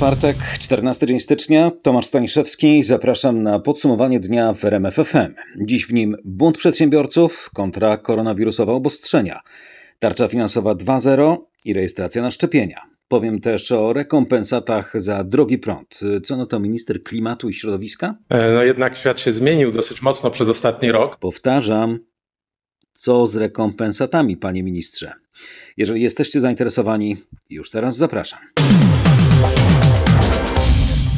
czwartek, 0.00 0.36
14 0.58 1.06
dzień 1.06 1.20
stycznia. 1.20 1.70
Tomasz 1.82 2.06
Staniszewski. 2.06 2.82
Zapraszam 2.82 3.42
na 3.42 3.58
podsumowanie 3.58 4.20
dnia 4.20 4.52
w 4.52 4.64
RMFFM. 4.64 5.34
Dziś 5.60 5.86
w 5.86 5.92
nim 5.92 6.16
bunt 6.24 6.58
przedsiębiorców 6.58 7.50
kontra 7.54 7.96
koronawirusowe 7.96 8.72
obostrzenia. 8.72 9.40
Tarcza 9.98 10.28
finansowa 10.28 10.74
2.0 10.74 11.36
i 11.64 11.72
rejestracja 11.72 12.22
na 12.22 12.30
szczepienia. 12.30 12.82
Powiem 13.08 13.40
też 13.40 13.72
o 13.72 13.92
rekompensatach 13.92 15.00
za 15.00 15.24
drogi 15.24 15.58
prąd. 15.58 16.00
Co 16.24 16.36
na 16.36 16.46
to 16.46 16.60
minister 16.60 17.02
klimatu 17.02 17.48
i 17.48 17.54
środowiska? 17.54 18.14
E, 18.28 18.52
no 18.52 18.62
jednak 18.62 18.96
świat 18.96 19.20
się 19.20 19.32
zmienił 19.32 19.72
dosyć 19.72 20.02
mocno 20.02 20.30
przez 20.30 20.48
ostatni 20.48 20.92
rok. 20.92 21.18
Powtarzam, 21.18 21.98
co 22.92 23.26
z 23.26 23.36
rekompensatami, 23.36 24.36
panie 24.36 24.62
ministrze? 24.62 25.12
Jeżeli 25.76 26.02
jesteście 26.02 26.40
zainteresowani, 26.40 27.16
już 27.50 27.70
teraz 27.70 27.96
zapraszam. 27.96 28.40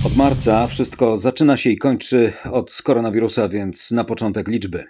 Od 0.07 0.17
marca 0.17 0.67
wszystko 0.67 1.17
zaczyna 1.17 1.57
się 1.57 1.71
i 1.71 1.77
kończy 1.77 2.33
od 2.53 2.83
koronawirusa, 2.85 3.49
więc 3.49 3.91
na 3.91 4.05
początek 4.05 4.49
liczby. 4.49 4.85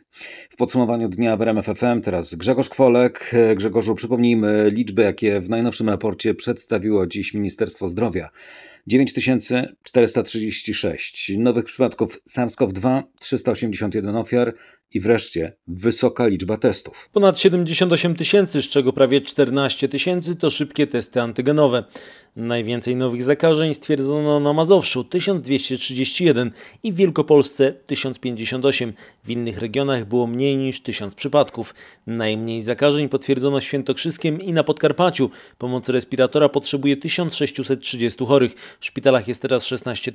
W 0.50 0.56
podsumowaniu 0.56 1.08
dnia 1.08 1.36
w 1.36 1.42
RMFFM 1.42 2.00
teraz 2.02 2.34
Grzegorz 2.34 2.68
Kwolek. 2.68 3.32
Grzegorzu, 3.56 3.94
przypomnijmy 3.94 4.70
liczby, 4.70 5.02
jakie 5.02 5.40
w 5.40 5.50
najnowszym 5.50 5.88
raporcie 5.88 6.34
przedstawiło 6.34 7.06
dziś 7.06 7.34
Ministerstwo 7.34 7.88
Zdrowia. 7.88 8.30
9436 8.86 11.32
nowych 11.38 11.64
przypadków 11.64 12.20
SARS-CoV-2, 12.28 13.02
381 13.20 14.16
ofiar, 14.16 14.54
i 14.94 15.00
wreszcie 15.00 15.52
wysoka 15.66 16.26
liczba 16.26 16.56
testów. 16.56 17.08
Ponad 17.12 17.38
78 17.38 18.16
tysięcy, 18.16 18.62
z 18.62 18.68
czego 18.68 18.92
prawie 18.92 19.20
14 19.20 19.88
tysięcy 19.88 20.36
to 20.36 20.50
szybkie 20.50 20.86
testy 20.86 21.20
antygenowe. 21.20 21.84
Najwięcej 22.36 22.96
nowych 22.96 23.22
zakażeń 23.22 23.74
stwierdzono 23.74 24.40
na 24.40 24.52
Mazowszu 24.52 25.04
1231 25.04 26.50
i 26.82 26.92
w 26.92 26.96
Wielkopolsce 26.96 27.72
1058. 27.72 28.92
W 29.24 29.30
innych 29.30 29.58
regionach 29.58 30.04
było 30.04 30.26
mniej 30.26 30.56
niż 30.56 30.80
1000 30.80 31.14
przypadków. 31.14 31.74
Najmniej 32.06 32.60
zakażeń 32.60 33.08
potwierdzono 33.08 33.60
Świętokrzyskiem 33.60 34.40
i 34.40 34.52
na 34.52 34.64
Podkarpaciu. 34.64 35.30
Pomocy 35.58 35.92
respiratora 35.92 36.48
potrzebuje 36.48 36.96
1630 36.96 38.26
chorych. 38.26 38.54
W 38.80 38.86
szpitalach 38.86 39.28
jest 39.28 39.42
teraz 39.42 39.66
16 39.66 40.12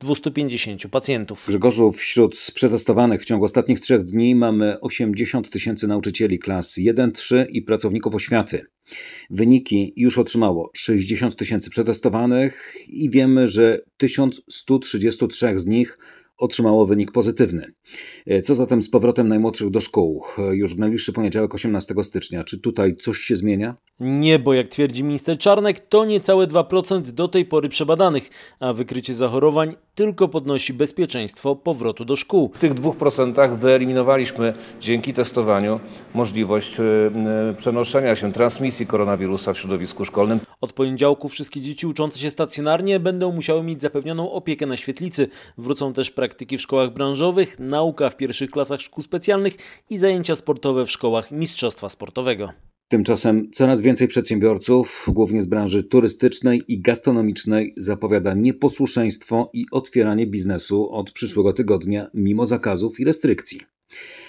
250 0.00 0.88
pacjentów. 0.90 1.44
Grzegorzu, 1.48 1.92
wśród 1.92 2.50
przetestowanych 2.54 3.22
w 3.22 3.24
ciągu 3.24 3.44
ostatnich 3.44 3.80
trzech 3.80 4.04
dni 4.06 4.34
mamy 4.34 4.80
80 4.80 5.50
tysięcy 5.50 5.88
nauczycieli 5.88 6.38
klas 6.38 6.74
1-3 6.78 7.46
i 7.48 7.62
pracowników 7.62 8.14
oświaty. 8.14 8.66
Wyniki 9.30 9.92
już 9.96 10.18
otrzymało 10.18 10.70
60 10.74 11.36
tysięcy 11.36 11.70
przetestowanych 11.70 12.74
i 12.88 13.10
wiemy, 13.10 13.48
że 13.48 13.80
1133 13.96 15.58
z 15.58 15.66
nich 15.66 15.98
otrzymało 16.38 16.86
wynik 16.86 17.12
pozytywny. 17.12 17.72
E, 18.26 18.42
co 18.42 18.54
zatem 18.54 18.82
z 18.82 18.90
powrotem 18.90 19.28
najmłodszych 19.28 19.70
do 19.70 19.80
szkół 19.80 20.24
e, 20.38 20.56
już 20.56 20.74
w 20.74 20.78
najbliższy 20.78 21.12
poniedziałek 21.12 21.54
18 21.54 21.94
stycznia? 22.02 22.44
Czy 22.44 22.60
tutaj 22.60 22.96
coś 22.96 23.18
się 23.18 23.36
zmienia? 23.36 23.74
Nie, 24.00 24.38
bo 24.38 24.54
jak 24.54 24.68
twierdzi 24.68 25.04
minister 25.04 25.38
Czarnek, 25.38 25.80
to 25.80 26.04
niecałe 26.04 26.46
2% 26.46 27.00
do 27.00 27.28
tej 27.28 27.44
pory 27.44 27.68
przebadanych, 27.68 28.30
a 28.60 28.72
wykrycie 28.72 29.14
zachorowań 29.14 29.74
tylko 29.94 30.28
podnosi 30.28 30.72
bezpieczeństwo 30.72 31.56
powrotu 31.56 32.04
do 32.04 32.16
szkół. 32.16 32.50
W 32.54 32.58
tych 32.58 32.74
2% 32.74 33.56
wyeliminowaliśmy 33.56 34.52
dzięki 34.80 35.12
testowaniu 35.12 35.80
możliwość 36.14 36.80
e, 36.80 36.84
przenoszenia 37.56 38.16
się 38.16 38.32
transmisji 38.32 38.86
koronawirusa 38.86 39.52
w 39.52 39.58
środowisku 39.58 40.04
szkolnym. 40.04 40.40
Od 40.66 40.72
poniedziałku 40.72 41.28
wszystkie 41.28 41.60
dzieci 41.60 41.86
uczące 41.86 42.18
się 42.18 42.30
stacjonarnie 42.30 43.00
będą 43.00 43.32
musiały 43.32 43.62
mieć 43.62 43.82
zapewnioną 43.82 44.32
opiekę 44.32 44.66
na 44.66 44.76
świetlicy. 44.76 45.28
Wrócą 45.58 45.92
też 45.92 46.10
praktyki 46.10 46.58
w 46.58 46.60
szkołach 46.60 46.92
branżowych, 46.92 47.58
nauka 47.58 48.10
w 48.10 48.16
pierwszych 48.16 48.50
klasach 48.50 48.80
szkół 48.80 49.02
specjalnych 49.02 49.56
i 49.90 49.98
zajęcia 49.98 50.34
sportowe 50.34 50.86
w 50.86 50.90
szkołach 50.90 51.32
mistrzostwa 51.32 51.88
sportowego. 51.88 52.52
Tymczasem 52.88 53.50
coraz 53.54 53.80
więcej 53.80 54.08
przedsiębiorców, 54.08 55.06
głównie 55.08 55.42
z 55.42 55.46
branży 55.46 55.84
turystycznej 55.84 56.62
i 56.68 56.80
gastronomicznej, 56.80 57.74
zapowiada 57.76 58.34
nieposłuszeństwo 58.34 59.50
i 59.52 59.66
otwieranie 59.70 60.26
biznesu 60.26 60.90
od 60.90 61.12
przyszłego 61.12 61.52
tygodnia 61.52 62.10
mimo 62.14 62.46
zakazów 62.46 63.00
i 63.00 63.04
restrykcji. 63.04 63.60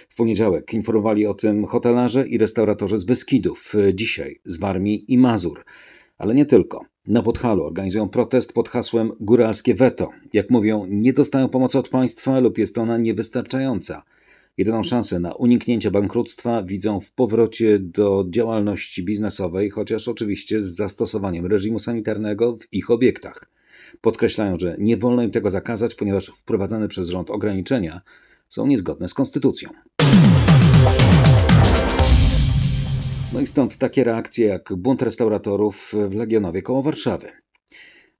W 0.09 0.15
poniedziałek 0.15 0.73
informowali 0.73 1.27
o 1.27 1.33
tym 1.33 1.65
hotelarze 1.65 2.27
i 2.27 2.37
restauratorzy 2.37 2.97
z 2.97 3.03
Beskidów, 3.03 3.73
dzisiaj 3.93 4.39
z 4.45 4.57
Warmii 4.59 5.13
i 5.13 5.17
Mazur. 5.17 5.63
Ale 6.17 6.35
nie 6.35 6.45
tylko. 6.45 6.85
Na 7.07 7.21
Podhalu 7.21 7.63
organizują 7.63 8.09
protest 8.09 8.53
pod 8.53 8.69
hasłem 8.69 9.11
Góralskie 9.19 9.75
Weto. 9.75 10.09
Jak 10.33 10.49
mówią, 10.49 10.85
nie 10.89 11.13
dostają 11.13 11.49
pomocy 11.49 11.79
od 11.79 11.89
państwa 11.89 12.39
lub 12.39 12.57
jest 12.57 12.77
ona 12.77 12.97
niewystarczająca. 12.97 14.03
Jedyną 14.57 14.83
szansę 14.83 15.19
na 15.19 15.33
uniknięcie 15.33 15.91
bankructwa 15.91 16.63
widzą 16.63 16.99
w 16.99 17.11
powrocie 17.11 17.79
do 17.79 18.25
działalności 18.29 19.03
biznesowej, 19.03 19.69
chociaż 19.69 20.07
oczywiście 20.07 20.59
z 20.59 20.75
zastosowaniem 20.75 21.45
reżimu 21.45 21.79
sanitarnego 21.79 22.55
w 22.55 22.73
ich 22.73 22.91
obiektach. 22.91 23.49
Podkreślają, 24.01 24.55
że 24.59 24.75
nie 24.79 24.97
wolno 24.97 25.23
im 25.23 25.31
tego 25.31 25.49
zakazać, 25.49 25.95
ponieważ 25.95 26.27
wprowadzane 26.27 26.87
przez 26.87 27.09
rząd 27.09 27.31
ograniczenia 27.31 28.01
są 28.49 28.67
niezgodne 28.67 29.07
z 29.07 29.13
konstytucją. 29.13 29.69
No 33.33 33.39
i 33.39 33.47
stąd 33.47 33.77
takie 33.77 34.03
reakcje 34.03 34.47
jak 34.47 34.73
bunt 34.75 35.01
restauratorów 35.01 35.93
w 36.09 36.15
Legionowie 36.15 36.61
koło 36.61 36.81
Warszawy. 36.81 37.46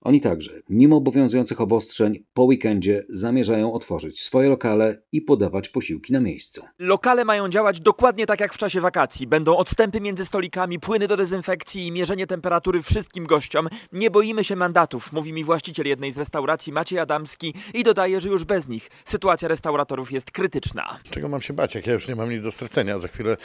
Oni 0.02 0.22
także, 0.22 0.52
mimo 0.70 0.96
obowiązujących 0.96 1.62
obostrzeń, 1.62 2.24
po 2.34 2.44
weekendzie 2.44 3.04
zamierzają 3.10 3.74
otworzyć 3.74 4.22
swoje 4.22 4.50
lokale 4.50 5.02
i 5.12 5.22
podawać 5.22 5.70
posiłki 5.70 6.14
na 6.14 6.20
miejscu. 6.20 6.62
Lokale 6.80 7.26
mają 7.26 7.50
działać 7.50 7.82
dokładnie 7.82 8.26
tak 8.26 8.40
jak 8.40 8.54
w 8.54 8.58
czasie 8.58 8.82
wakacji. 8.82 9.28
Będą 9.28 9.58
odstępy 9.58 10.02
między 10.02 10.26
stolikami, 10.26 10.80
płyny 10.80 11.08
do 11.08 11.18
dezynfekcji 11.18 11.88
i 11.88 11.92
mierzenie 11.92 12.28
temperatury 12.28 12.82
wszystkim 12.82 13.26
gościom. 13.26 13.68
Nie 13.92 14.12
boimy 14.12 14.44
się 14.44 14.56
mandatów, 14.56 15.14
mówi 15.14 15.34
mi 15.34 15.44
właściciel 15.44 15.88
jednej 15.88 16.12
z 16.12 16.18
restauracji 16.18 16.74
Maciej 16.74 17.00
Adamski 17.00 17.54
i 17.74 17.84
dodaje, 17.84 18.22
że 18.22 18.30
już 18.30 18.44
bez 18.44 18.68
nich 18.68 18.90
sytuacja 19.06 19.48
restauratorów 19.48 20.12
jest 20.12 20.32
krytyczna. 20.32 21.00
Czego 21.10 21.28
mam 21.28 21.42
się 21.42 21.54
bać, 21.54 21.76
jak 21.76 21.88
ja 21.88 21.94
już 21.94 22.08
nie 22.08 22.16
mam 22.16 22.30
nic 22.30 22.44
do 22.44 22.52
stracenia? 22.52 23.00
Za 23.00 23.08
chwilę, 23.08 23.38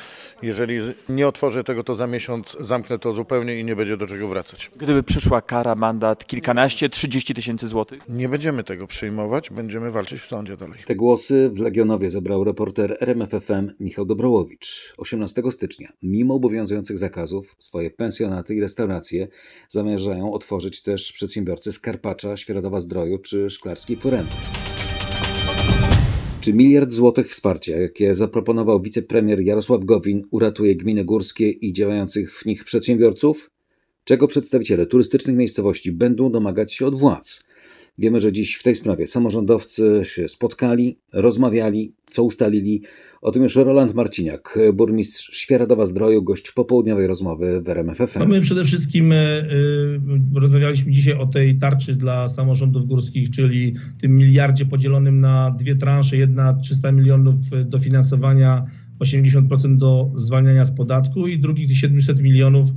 jeżeli 0.43 0.79
nie 1.09 1.29
otworzę 1.29 1.65
tego, 1.65 1.85
to 1.85 1.95
za 1.95 2.07
miesiąc 2.07 2.57
zamknę 2.61 2.99
to 2.99 3.13
zupełnie 3.13 3.61
i 3.61 3.65
nie 3.65 3.77
będzie 3.77 3.97
do 3.97 4.07
czego 4.07 4.29
wracać. 4.29 4.71
Gdyby 4.77 5.03
przyszła 5.03 5.43
kara, 5.43 5.75
mandat, 5.75 6.27
kilka 6.27 6.42
kilkanaście, 6.43 6.89
trzydzieści 6.89 7.35
tysięcy 7.35 7.69
złotych? 7.69 8.09
Nie 8.09 8.29
będziemy 8.29 8.65
tego 8.65 8.87
przyjmować, 8.87 9.51
będziemy 9.51 9.91
walczyć 9.91 10.21
w 10.21 10.27
sądzie 10.27 10.57
dalej. 10.57 10.79
Te 10.87 10.97
głosy 10.97 11.51
w 11.55 11.59
Legionowie 11.61 12.11
zebrał 12.11 12.45
reporter 12.45 12.97
RMFFM 13.01 13.71
Michał 13.81 14.07
Dobrołowicz. 14.07 14.95
18 14.99 15.43
stycznia, 15.51 15.89
mimo 16.03 16.35
obowiązujących 16.35 16.99
zakazów, 16.99 17.57
swoje 17.59 17.91
pensjonaty 17.91 18.55
i 18.55 18.61
restauracje 18.61 19.29
zamierzają 19.69 20.33
otworzyć 20.33 20.83
też 20.83 21.13
przedsiębiorcy 21.13 21.73
z 21.73 21.79
Karpacza, 21.79 22.37
Świeradowa 22.37 22.81
Zdroju 22.81 23.19
czy 23.19 23.51
Szklarskiej 23.51 23.97
Poręby. 23.97 24.33
Czy 26.41 26.53
miliard 26.55 26.93
złotych 26.93 27.29
wsparcia, 27.29 27.81
jakie 27.81 28.15
zaproponował 28.15 28.81
wicepremier 28.81 29.41
Jarosław 29.41 29.85
Gowin, 29.85 30.23
uratuje 30.31 30.77
gminy 30.77 31.05
górskie 31.05 31.51
i 31.51 31.73
działających 31.73 32.33
w 32.33 32.47
nich 32.47 32.65
przedsiębiorców? 32.65 33.51
Czego 34.05 34.29
przedstawiciele 34.29 34.87
turystycznych 34.87 35.37
miejscowości 35.37 35.93
będą 35.93 36.33
domagać 36.33 36.75
się 36.75 36.87
od 36.87 36.95
władz. 36.95 37.45
Wiemy, 37.99 38.21
że 38.21 38.33
dziś 38.33 38.55
w 38.55 38.63
tej 38.63 38.75
sprawie 38.75 39.07
samorządowcy 39.07 40.01
się 40.05 40.29
spotkali, 40.29 40.99
rozmawiali, 41.13 41.95
co 42.11 42.25
ustalili. 42.25 42.83
O 43.23 43.31
tym 43.31 43.43
już 43.43 43.57
Roland 43.57 43.95
Marciniak, 43.95 44.59
burmistrz 44.75 45.37
Świeradowa 45.37 45.87
Zdroju, 45.87 46.23
gość 46.23 46.53
popołudniowej 46.53 47.07
rozmowy 47.07 47.63
w 47.63 47.69
RMFFM. 47.69 48.19
No 48.19 48.27
my 48.27 48.41
przede 48.41 48.65
wszystkim 48.65 49.13
y, 49.13 49.45
rozmawialiśmy 50.35 50.93
dzisiaj 50.93 51.15
o 51.15 51.27
tej 51.27 51.59
tarczy 51.59 51.97
dla 51.97 52.29
samorządów 52.29 52.87
górskich, 52.87 53.31
czyli 53.31 53.75
tym 54.01 54.17
miliardzie 54.17 54.67
podzielonym 54.67 55.21
na 55.21 55.51
dwie 55.51 55.77
transze. 55.77 56.17
Jedna 56.17 56.55
300 56.55 56.93
milionów 56.93 57.37
dofinansowania, 57.65 58.65
80% 59.01 59.77
do 59.77 60.11
zwalniania 60.15 60.65
z 60.65 60.77
podatku 60.77 61.27
i 61.27 61.39
drugich 61.39 61.77
700 61.77 62.21
milionów 62.21 62.69
E, 62.71 62.75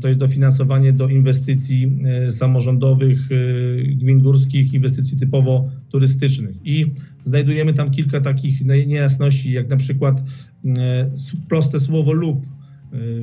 to 0.00 0.08
jest 0.08 0.20
dofinansowanie 0.20 0.92
do 0.92 1.08
inwestycji 1.08 1.98
e, 2.04 2.32
samorządowych, 2.32 3.18
e, 3.32 3.82
gmin 3.82 4.18
górskich, 4.18 4.74
inwestycji 4.74 5.18
typowo 5.18 5.70
turystycznych. 5.88 6.56
I 6.64 6.86
znajdujemy 7.24 7.72
tam 7.72 7.90
kilka 7.90 8.20
takich 8.20 8.60
niejasności, 8.86 9.52
jak 9.52 9.68
na 9.68 9.76
przykład 9.76 10.22
proste 11.48 11.80
słowo 11.80 12.12
lub 12.12 12.46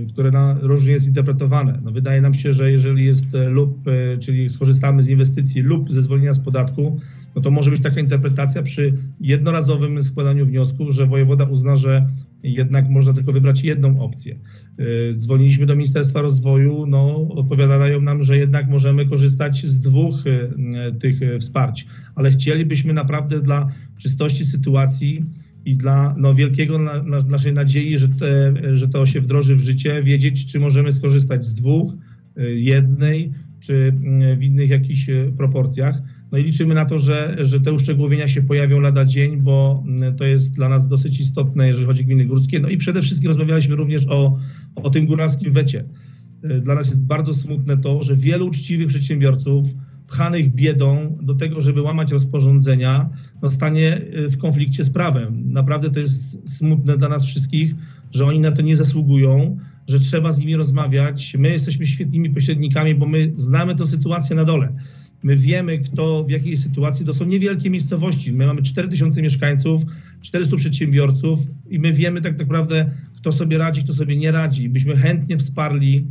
które 0.10 0.32
na, 0.32 0.58
różnie 0.62 0.92
jest 0.92 1.08
interpretowane. 1.08 1.80
No 1.84 1.92
wydaje 1.92 2.22
nam 2.22 2.34
się, 2.34 2.54
że 2.54 2.72
jeżeli 2.72 3.06
jest 3.06 3.36
e, 3.36 3.50
lub, 3.50 3.88
e, 3.88 4.18
czyli 4.18 4.50
skorzystamy 4.50 5.04
z 5.04 5.10
inwestycji 5.10 5.62
lub 5.62 5.92
ze 5.92 6.02
zwolnienia 6.02 6.34
z 6.34 6.40
podatku, 6.40 7.00
no 7.36 7.42
to 7.42 7.52
może 7.52 7.72
być 7.72 7.82
taka 7.82 8.00
interpretacja 8.00 8.64
przy 8.64 8.94
jednorazowym 9.22 10.04
składaniu 10.04 10.46
wniosku, 10.46 10.92
że 10.92 11.06
wojewoda 11.06 11.44
uzna, 11.44 11.76
że 11.78 12.06
jednak 12.44 12.90
można 12.90 13.14
tylko 13.14 13.32
wybrać 13.32 13.64
jedną 13.64 14.02
opcję. 14.02 14.36
Y, 14.80 15.16
Dzwoniliśmy 15.18 15.66
do 15.66 15.76
Ministerstwa 15.76 16.22
Rozwoju, 16.22 16.86
no 16.86 17.28
odpowiadają 17.30 18.02
nam, 18.02 18.24
że 18.24 18.38
jednak 18.38 18.70
możemy 18.70 19.06
korzystać 19.06 19.66
z 19.66 19.80
dwóch 19.80 20.28
y, 20.28 20.52
tych 21.00 21.22
y, 21.22 21.40
wsparć, 21.40 21.88
ale 22.16 22.32
chcielibyśmy 22.32 22.94
naprawdę 22.94 23.42
dla 23.42 23.68
czystości 23.98 24.46
sytuacji 24.46 25.26
i 25.68 25.78
dla 25.78 26.16
no, 26.18 26.36
wielkiego 26.36 26.80
na, 26.80 27.04
na, 27.04 27.22
naszej 27.22 27.54
nadziei, 27.54 27.98
że, 27.98 28.10
te, 28.10 28.54
że 28.78 28.88
to 28.88 29.06
się 29.06 29.22
wdroży 29.22 29.56
w 29.56 29.60
życie, 29.60 30.04
wiedzieć, 30.04 30.46
czy 30.46 30.60
możemy 30.60 30.92
skorzystać 30.92 31.46
z 31.46 31.54
dwóch, 31.54 31.94
y, 32.38 32.60
jednej, 32.60 33.32
czy 33.60 33.74
y, 33.74 34.36
w 34.36 34.44
innych 34.44 34.70
jakichś 34.70 35.10
y, 35.10 35.34
proporcjach. 35.38 36.02
No 36.32 36.38
i 36.38 36.44
liczymy 36.44 36.76
na 36.76 36.86
to, 36.86 37.00
że, 37.00 37.38
że 37.40 37.60
te 37.60 37.74
uszczegółowienia 37.74 38.28
się 38.28 38.42
pojawią 38.42 38.80
lada 38.80 39.06
dzień, 39.06 39.38
bo 39.38 39.84
to 40.18 40.26
jest 40.26 40.54
dla 40.54 40.70
nas 40.70 40.88
dosyć 40.88 41.20
istotne, 41.20 41.68
jeżeli 41.68 41.88
chodzi 41.88 42.02
o 42.02 42.06
gminy 42.06 42.26
górskie. 42.26 42.60
No 42.60 42.70
i 42.70 42.78
przede 42.78 43.02
wszystkim 43.02 43.28
rozmawialiśmy 43.28 43.76
również 43.76 44.08
o, 44.08 44.38
o 44.76 44.90
tym 44.90 45.06
górskim 45.06 45.52
wecie. 45.52 45.84
Dla 46.62 46.76
nas 46.76 46.88
jest 46.88 47.06
bardzo 47.06 47.34
smutne 47.34 47.78
to, 47.78 48.02
że 48.04 48.16
wielu 48.16 48.48
uczciwych 48.48 48.88
przedsiębiorców 48.88 49.66
pchanych 50.08 50.54
biedą 50.54 51.18
do 51.22 51.36
tego, 51.36 51.62
żeby 51.62 51.82
łamać 51.82 52.12
rozporządzenia, 52.12 53.10
no 53.42 53.50
stanie 53.50 53.98
y, 53.98 54.30
w 54.30 54.38
konflikcie 54.38 54.84
z 54.84 54.90
prawem. 54.90 55.52
Naprawdę 55.52 55.90
to 55.90 56.00
jest 56.00 56.50
smutne 56.58 56.98
dla 56.98 57.10
nas 57.10 57.26
wszystkich, 57.26 57.76
że 58.12 58.26
oni 58.26 58.40
na 58.40 58.52
to 58.52 58.62
nie 58.62 58.78
zasługują, 58.78 59.58
że 59.88 60.00
trzeba 60.00 60.32
z 60.34 60.40
nimi 60.40 60.56
rozmawiać. 60.56 61.36
My 61.40 61.50
jesteśmy 61.50 61.88
świetnymi 61.88 62.30
pośrednikami, 62.30 62.96
bo 62.96 63.06
my 63.06 63.32
znamy 63.36 63.76
tę 63.76 63.88
sytuację 63.88 64.36
na 64.36 64.46
dole. 64.46 64.74
My 65.24 65.38
wiemy, 65.38 65.80
kto 65.80 66.24
w 66.24 66.30
jakiej 66.30 66.58
sytuacji. 66.58 67.06
To 67.06 67.14
są 67.14 67.26
niewielkie 67.26 67.70
miejscowości. 67.70 68.34
My 68.34 68.48
mamy 68.48 68.62
4000 68.62 69.22
mieszkańców, 69.22 69.84
400 70.22 70.56
przedsiębiorców 70.56 71.40
i 71.70 71.80
my 71.80 71.94
wiemy 71.94 72.22
tak 72.22 72.40
naprawdę, 72.40 72.92
kto 73.16 73.34
sobie 73.34 73.58
radzi, 73.58 73.84
kto 73.84 73.94
sobie 73.94 74.18
nie 74.18 74.32
radzi. 74.32 74.70
Byśmy 74.70 74.96
chętnie 74.96 75.38
wsparli, 75.38 76.08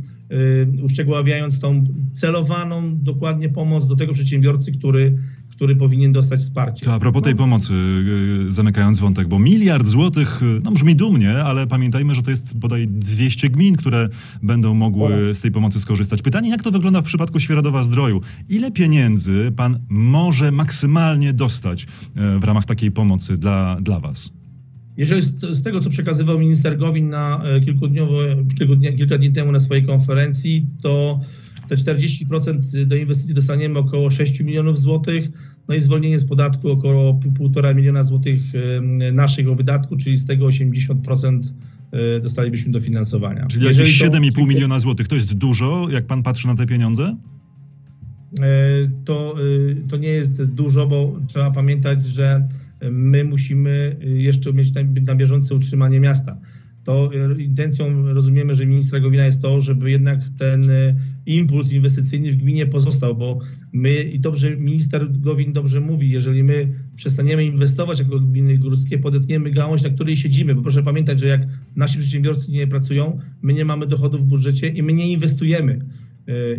uszczegóławiając 0.83 1.59
tą 1.59 1.85
celowaną 2.13 2.97
dokładnie 2.97 3.49
pomoc 3.49 3.87
do 3.87 3.95
tego 3.95 4.13
przedsiębiorcy, 4.13 4.71
który, 4.71 5.17
który 5.49 5.75
powinien 5.75 6.11
dostać 6.11 6.39
wsparcie. 6.39 6.85
To 6.85 6.93
a 6.93 6.99
propos 6.99 7.23
tej 7.23 7.33
No, 7.33 7.37
pomocy, 7.37 7.73
yy, 8.45 8.51
zamykając 8.51 8.99
wątek, 8.99 9.27
bo 9.27 9.39
miliard 9.39 9.87
złotych, 9.87 10.39
yy, 10.41 10.61
no 10.63 10.71
brzmi 10.71 10.95
dumnie, 10.95 11.43
ale 11.43 11.67
pamiętajmy, 11.67 12.15
że 12.15 12.23
to 12.23 12.29
jest 12.29 12.57
bodaj 12.57 12.87
200 12.87 13.49
gmin, 13.49 13.75
które 13.75 14.09
będą 14.43 14.73
mogły 14.73 15.33
z 15.33 15.41
tej 15.41 15.51
pomocy 15.51 15.79
skorzystać. 15.79 16.21
Pytanie, 16.21 16.49
jak 16.49 16.63
to 16.63 16.71
wygląda 16.71 17.01
w 17.01 17.05
przypadku 17.05 17.39
Świeradowa 17.39 17.83
Zdroju? 17.83 18.21
Ile 18.49 18.71
pieniędzy 18.71 19.53
pan 19.55 19.79
może 19.89 20.51
maksymalnie 20.51 21.33
dostać 21.33 21.87
w 22.39 22.43
ramach 22.43 22.65
takiej 22.65 22.91
pomocy 22.91 23.37
dla, 23.37 23.77
dla 23.81 23.99
was? 23.99 24.36
Jeżeli 24.97 25.21
z, 25.21 25.61
tego, 25.61 25.81
co 25.81 25.89
przekazywał 25.89 26.39
minister 26.39 26.77
Gowin 26.77 27.09
na 27.09 27.43
e, 27.43 27.61
kilku 27.61 27.87
dni, 27.87 28.95
kilka 28.97 29.17
dni 29.17 29.31
temu 29.31 29.51
na 29.51 29.59
swojej 29.59 29.85
konferencji, 29.85 30.65
to 30.81 31.19
te 31.69 31.75
40% 31.75 32.85
do 32.85 32.95
inwestycji 32.95 33.35
dostaniemy 33.35 33.79
około 33.79 34.11
6 34.11 34.39
milionów 34.39 34.79
złotych, 34.81 35.29
no 35.67 35.75
i 35.75 35.81
zwolnienie 35.81 36.19
z 36.19 36.25
podatku 36.25 36.71
około 36.71 37.13
p- 37.13 37.29
1,5 37.29 37.75
miliona 37.75 38.03
złotych 38.03 38.41
e, 39.05 39.11
naszych 39.11 39.47
o 39.49 39.55
wydatku, 39.55 39.97
czyli 39.97 40.17
z 40.17 40.25
tego 40.25 40.45
80% 40.45 41.41
e, 41.91 42.19
dostalibyśmy 42.19 42.71
dofinansowania. 42.71 43.45
Czyli 43.45 43.65
Jeżeli 43.65 43.89
jakieś 43.89 43.99
to- 44.01 44.17
7,5 44.41 44.47
miliona 44.47 44.79
złotych 44.79 45.07
to 45.07 45.15
jest 45.15 45.33
dużo, 45.33 45.87
jak 45.91 46.05
pan 46.07 46.23
patrzy 46.23 46.47
na 46.47 46.55
te 46.55 46.65
pieniądze? 46.65 47.17
E, 48.41 48.45
to, 49.05 49.35
e, 49.81 49.87
to 49.89 49.97
nie 49.97 50.09
jest 50.09 50.43
dużo, 50.43 50.87
bo 50.87 51.19
trzeba 51.27 51.51
pamiętać, 51.51 52.05
że 52.05 52.47
my 52.91 53.23
musimy 53.23 53.97
jeszcze 54.01 54.53
mieć 54.53 54.73
na, 54.73 54.81
na 55.05 55.15
bieżące 55.15 55.55
utrzymanie 55.55 55.99
miasta. 55.99 56.37
To 56.87 57.09
e, 57.13 57.41
intencją 57.41 58.13
rozumiemy, 58.13 58.55
że 58.55 58.65
ministra 58.65 58.99
Gowina 58.99 59.25
jest 59.25 59.41
to, 59.41 59.61
żeby 59.61 59.91
jednak 59.91 60.19
ten 60.37 60.69
e, 60.69 60.95
impuls 61.25 61.71
inwestycyjny 61.71 62.31
w 62.31 62.35
gminie 62.35 62.65
pozostał, 62.65 63.15
bo 63.15 63.39
my 63.73 64.03
i 64.03 64.19
dobrze 64.19 64.57
minister 64.57 65.11
Gowin 65.11 65.53
dobrze 65.53 65.79
mówi, 65.79 66.09
jeżeli 66.09 66.43
my 66.43 66.73
przestaniemy 66.95 67.45
inwestować 67.45 67.99
jako 67.99 68.19
gminy 68.19 68.57
górskie, 68.57 68.97
podetniemy 68.97 69.51
gałąź, 69.51 69.83
na 69.83 69.89
której 69.89 70.17
siedzimy, 70.17 70.55
bo 70.55 70.61
proszę 70.61 70.83
pamiętać, 70.83 71.19
że 71.19 71.27
jak 71.27 71.47
nasi 71.75 71.99
przedsiębiorcy 71.99 72.51
nie 72.51 72.67
pracują, 72.67 73.19
my 73.41 73.53
nie 73.53 73.65
mamy 73.65 73.87
dochodów 73.87 74.21
w 74.21 74.25
budżecie 74.25 74.67
i 74.67 74.83
my 74.83 74.93
nie 74.93 75.11
inwestujemy. 75.11 75.79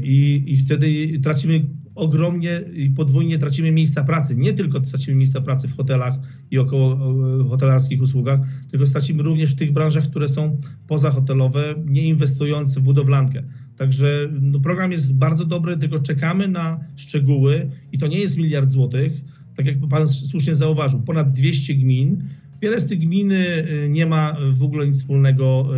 I, 0.02 0.44
I 0.46 0.56
wtedy 0.56 1.18
tracimy 1.22 1.64
ogromnie 1.98 2.60
i 2.74 2.90
podwójnie 2.90 3.38
tracimy 3.38 3.72
miejsca 3.72 4.04
pracy. 4.04 4.36
Nie 4.36 4.52
tylko 4.52 4.80
tracimy 4.80 5.16
miejsca 5.16 5.40
pracy 5.40 5.68
w 5.68 5.76
hotelach 5.76 6.14
i 6.50 6.58
około 6.58 6.94
e, 7.40 7.48
hotelarskich 7.48 8.02
usługach, 8.02 8.40
tylko 8.70 8.86
stracimy 8.86 9.22
również 9.22 9.52
w 9.52 9.56
tych 9.56 9.72
branżach, 9.72 10.04
które 10.04 10.28
są 10.28 10.56
pozahotelowe, 10.86 11.74
nie 11.86 12.02
inwestując 12.02 12.78
w 12.78 12.80
budowlankę. 12.80 13.42
Także 13.76 14.28
no, 14.40 14.60
program 14.60 14.92
jest 14.92 15.14
bardzo 15.14 15.44
dobry, 15.44 15.76
tylko 15.76 15.98
czekamy 15.98 16.48
na 16.48 16.80
szczegóły 16.96 17.70
i 17.92 17.98
to 17.98 18.06
nie 18.06 18.18
jest 18.18 18.36
miliard 18.36 18.70
złotych, 18.70 19.12
tak 19.56 19.66
jak 19.66 19.76
pan 19.90 20.08
słusznie 20.08 20.54
zauważył, 20.54 21.00
ponad 21.00 21.32
200 21.32 21.74
gmin. 21.74 22.24
Wiele 22.62 22.80
z 22.80 22.86
tych 22.86 22.98
gmin 22.98 23.32
y, 23.32 23.64
nie 23.90 24.06
ma 24.06 24.36
w 24.52 24.62
ogóle 24.62 24.86
nic 24.86 24.96
wspólnego 24.98 25.68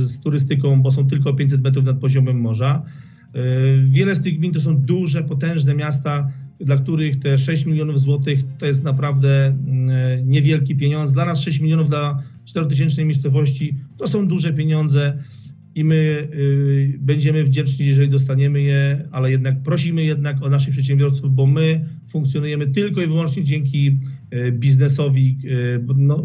y, 0.00 0.06
z 0.06 0.20
turystyką, 0.20 0.82
bo 0.82 0.90
są 0.90 1.06
tylko 1.06 1.34
500 1.34 1.62
metrów 1.62 1.84
nad 1.84 1.98
poziomem 1.98 2.40
morza. 2.40 2.82
Y, 3.36 3.82
Wiele 3.84 4.14
z 4.14 4.20
tych 4.20 4.38
gmin 4.38 4.52
to 4.52 4.60
są 4.60 4.76
duże, 4.76 5.24
potężne 5.24 5.74
miasta, 5.74 6.28
dla 6.60 6.76
których 6.76 7.18
te 7.18 7.38
6 7.38 7.66
milionów 7.66 8.00
złotych 8.00 8.40
to 8.58 8.66
jest 8.66 8.82
naprawdę 8.82 9.46
mm, 9.46 10.28
niewielki 10.28 10.76
pieniądz. 10.76 11.12
Dla 11.12 11.24
nas 11.24 11.40
6 11.40 11.60
milionów 11.60 11.88
dla 11.88 12.22
4000 12.44 13.04
miejscowości 13.04 13.74
to 13.98 14.08
są 14.08 14.28
duże 14.28 14.52
pieniądze 14.52 15.18
i 15.74 15.84
my 15.84 16.28
y, 16.34 16.98
będziemy 16.98 17.44
wdzięczni, 17.44 17.86
jeżeli 17.86 18.08
dostaniemy 18.08 18.62
je, 18.62 19.08
ale 19.10 19.30
jednak 19.30 19.62
prosimy 19.62 20.04
jednak 20.04 20.42
o 20.42 20.48
naszych 20.50 20.72
przedsiębiorców, 20.72 21.34
bo 21.34 21.46
my 21.46 21.84
funkcjonujemy 22.06 22.66
tylko 22.66 23.02
i 23.02 23.06
wyłącznie 23.06 23.44
dzięki 23.44 23.98
y, 24.34 24.52
biznesowi, 24.52 25.38
y, 25.44 25.84
no, 25.96 26.24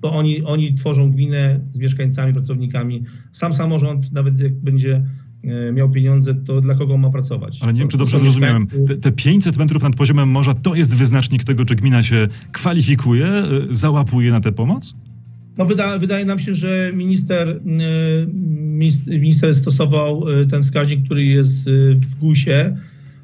bo 0.00 0.12
oni, 0.12 0.42
oni 0.42 0.74
tworzą 0.74 1.12
gminę 1.12 1.60
z 1.70 1.78
mieszkańcami, 1.78 2.32
pracownikami. 2.32 3.04
Sam 3.32 3.52
samorząd, 3.52 4.12
nawet 4.12 4.40
jak 4.40 4.54
będzie 4.54 4.96
y, 4.96 5.25
miał 5.72 5.90
pieniądze, 5.90 6.34
to 6.34 6.60
dla 6.60 6.74
kogo 6.74 6.98
ma 6.98 7.10
pracować? 7.10 7.58
Ale 7.62 7.72
nie 7.72 7.78
wiem, 7.80 7.88
czy 7.88 7.98
dobrze 7.98 8.18
zrozumiałem. 8.18 8.62
Te- 8.88 8.96
Te 8.96 9.12
500 9.12 9.56
metrów 9.56 9.82
nad 9.82 9.96
poziomem 9.96 10.28
morza 10.28 10.54
to 10.54 10.74
jest 10.74 10.96
wyznacznik 10.96 11.44
tego, 11.44 11.64
czy 11.64 11.74
gmina 11.74 12.02
się 12.02 12.28
kwalifikuje, 12.52 13.26
y, 13.70 13.74
załapuje 13.74 14.30
na 14.30 14.40
tę 14.40 14.52
pomoc? 14.52 14.94
No 15.58 15.64
wyda, 15.66 15.98
wydaje 15.98 16.24
nam 16.24 16.38
się, 16.38 16.54
że 16.54 16.92
minister, 16.94 17.60
mis- 18.78 19.06
minister 19.20 19.54
stosował 19.54 20.24
ten 20.50 20.62
wskaźnik, 20.62 21.04
który 21.04 21.24
jest 21.24 21.70
w 21.94 22.14
GUS-ie, 22.14 22.76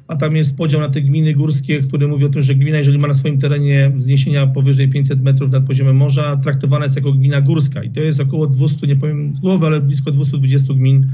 a 0.07 0.15
tam 0.15 0.35
jest 0.35 0.57
podział 0.57 0.81
na 0.81 0.89
te 0.89 1.01
gminy 1.01 1.33
górskie, 1.33 1.79
który 1.81 2.07
mówi 2.07 2.25
o 2.25 2.29
tym, 2.29 2.41
że 2.41 2.55
gmina, 2.55 2.77
jeżeli 2.77 2.97
ma 2.99 3.07
na 3.07 3.13
swoim 3.13 3.37
terenie 3.39 3.91
wzniesienia 3.95 4.47
powyżej 4.47 4.89
500 4.89 5.21
metrów 5.21 5.51
nad 5.51 5.65
poziomem 5.65 5.95
morza, 5.97 6.37
traktowana 6.37 6.85
jest 6.85 6.95
jako 6.95 7.13
gmina 7.13 7.41
górska. 7.41 7.83
I 7.83 7.89
to 7.89 7.99
jest 7.99 8.19
około 8.19 8.47
200, 8.47 8.87
nie 8.87 8.95
powiem 8.95 9.35
z 9.35 9.39
głowy, 9.39 9.65
ale 9.65 9.81
blisko 9.81 10.11
220 10.11 10.73
gmin 10.73 11.07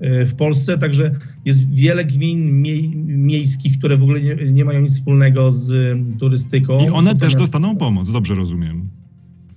w 0.00 0.34
Polsce, 0.34 0.78
także 0.78 1.10
jest 1.44 1.70
wiele 1.74 2.04
gmin 2.04 2.62
mie- 2.62 2.96
miejskich, 3.06 3.78
które 3.78 3.96
w 3.96 4.02
ogóle 4.02 4.20
nie, 4.20 4.34
nie 4.52 4.64
mają 4.64 4.80
nic 4.80 4.92
wspólnego 4.92 5.50
z 5.52 5.98
turystyką. 6.18 6.86
I 6.86 6.88
one 6.88 7.10
też 7.10 7.20
Natomiast- 7.22 7.36
dostaną 7.38 7.76
pomoc, 7.76 8.10
dobrze 8.12 8.34
rozumiem. 8.34 8.88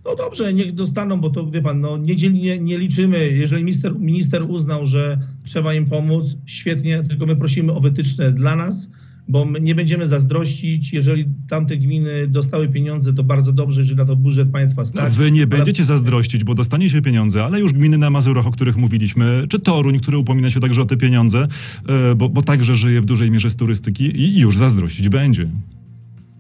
no 0.06 0.16
dobrze, 0.16 0.54
niech 0.54 0.72
dostaną, 0.74 1.22
bo 1.22 1.30
to 1.30 1.52
wie 1.52 1.62
pan, 1.62 1.82
no 1.82 1.98
nie, 1.98 2.16
dziel- 2.16 2.34
nie, 2.34 2.60
nie 2.60 2.78
liczymy. 2.78 3.32
Jeżeli 3.32 3.64
minister, 3.64 4.00
minister 4.00 4.44
uznał, 4.48 4.86
że 4.86 5.20
trzeba 5.44 5.74
im 5.74 5.86
pomóc, 5.86 6.38
świetnie, 6.46 7.04
tylko 7.04 7.26
my 7.26 7.36
prosimy 7.36 7.74
o 7.74 7.80
wytyczne 7.80 8.32
dla 8.32 8.56
nas, 8.56 8.90
bo 9.30 9.46
my 9.46 9.62
nie 9.62 9.76
będziemy 9.76 10.08
zazdrościć. 10.08 10.94
Jeżeli 10.94 11.26
tamte 11.50 11.78
gminy 11.78 12.28
dostały 12.28 12.68
pieniądze, 12.68 13.14
to 13.14 13.24
bardzo 13.24 13.52
dobrze, 13.54 13.84
że 13.84 13.96
na 13.96 14.06
to 14.06 14.16
budżet 14.16 14.50
państwa 14.52 14.82
No, 14.82 14.86
stać. 14.86 15.14
wy 15.14 15.32
nie 15.32 15.40
ale- 15.40 15.48
będziecie 15.48 15.84
zazdrościć, 15.84 16.44
bo 16.44 16.56
dostanie 16.56 16.90
się 16.90 17.02
pieniądze, 17.02 17.44
ale 17.46 17.60
już 17.60 17.74
gminy 17.74 17.98
na 17.98 18.10
Mazurach, 18.10 18.48
o 18.48 18.52
których 18.52 18.78
mówiliśmy, 18.78 19.44
czy 19.50 19.60
Toruń, 19.60 20.00
który 20.00 20.18
upomina 20.18 20.50
się 20.50 20.60
także 20.60 20.82
o 20.82 20.86
te 20.86 20.98
pieniądze, 20.98 21.48
e, 21.88 22.16
bo, 22.16 22.30
bo 22.30 22.42
także 22.42 22.76
żyje 22.76 23.02
w 23.02 23.06
dużej 23.06 23.32
mierze 23.32 23.50
z 23.50 23.56
turystyki 23.56 24.22
i 24.22 24.40
już 24.40 24.58
zazdrościć 24.58 25.10
będzie. 25.10 25.50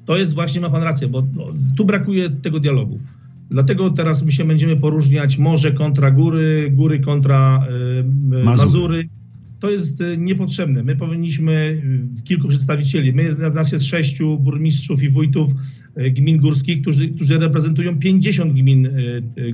To 0.05 0.17
jest 0.17 0.35
właśnie, 0.35 0.61
ma 0.61 0.69
pan 0.69 0.83
rację, 0.83 1.07
bo 1.07 1.27
no, 1.35 1.43
tu 1.77 1.85
brakuje 1.85 2.29
tego 2.29 2.59
dialogu. 2.59 2.99
Dlatego 3.49 3.89
teraz 3.89 4.23
my 4.23 4.31
się 4.31 4.45
będziemy 4.45 4.75
poróżniać 4.77 5.37
morze 5.37 5.71
kontra 5.71 6.11
góry, 6.11 6.71
góry 6.75 6.99
kontra 6.99 7.65
y, 7.69 7.73
y, 8.39 8.43
Mazury. 8.43 8.43
Mazury. 8.43 9.09
To 9.59 9.69
jest 9.69 10.01
y, 10.01 10.17
niepotrzebne. 10.17 10.83
My 10.83 10.95
powinniśmy, 10.95 11.81
y, 12.19 12.23
kilku 12.23 12.47
przedstawicieli, 12.47 13.13
my, 13.13 13.35
nas 13.53 13.71
jest 13.71 13.85
sześciu 13.85 14.37
burmistrzów 14.39 15.03
i 15.03 15.09
wójtów 15.09 15.51
y, 15.97 16.11
gmin 16.11 16.37
górskich, 16.37 16.81
którzy, 16.81 17.07
którzy 17.07 17.39
reprezentują 17.39 17.99
50 17.99 18.53
gmin 18.53 18.89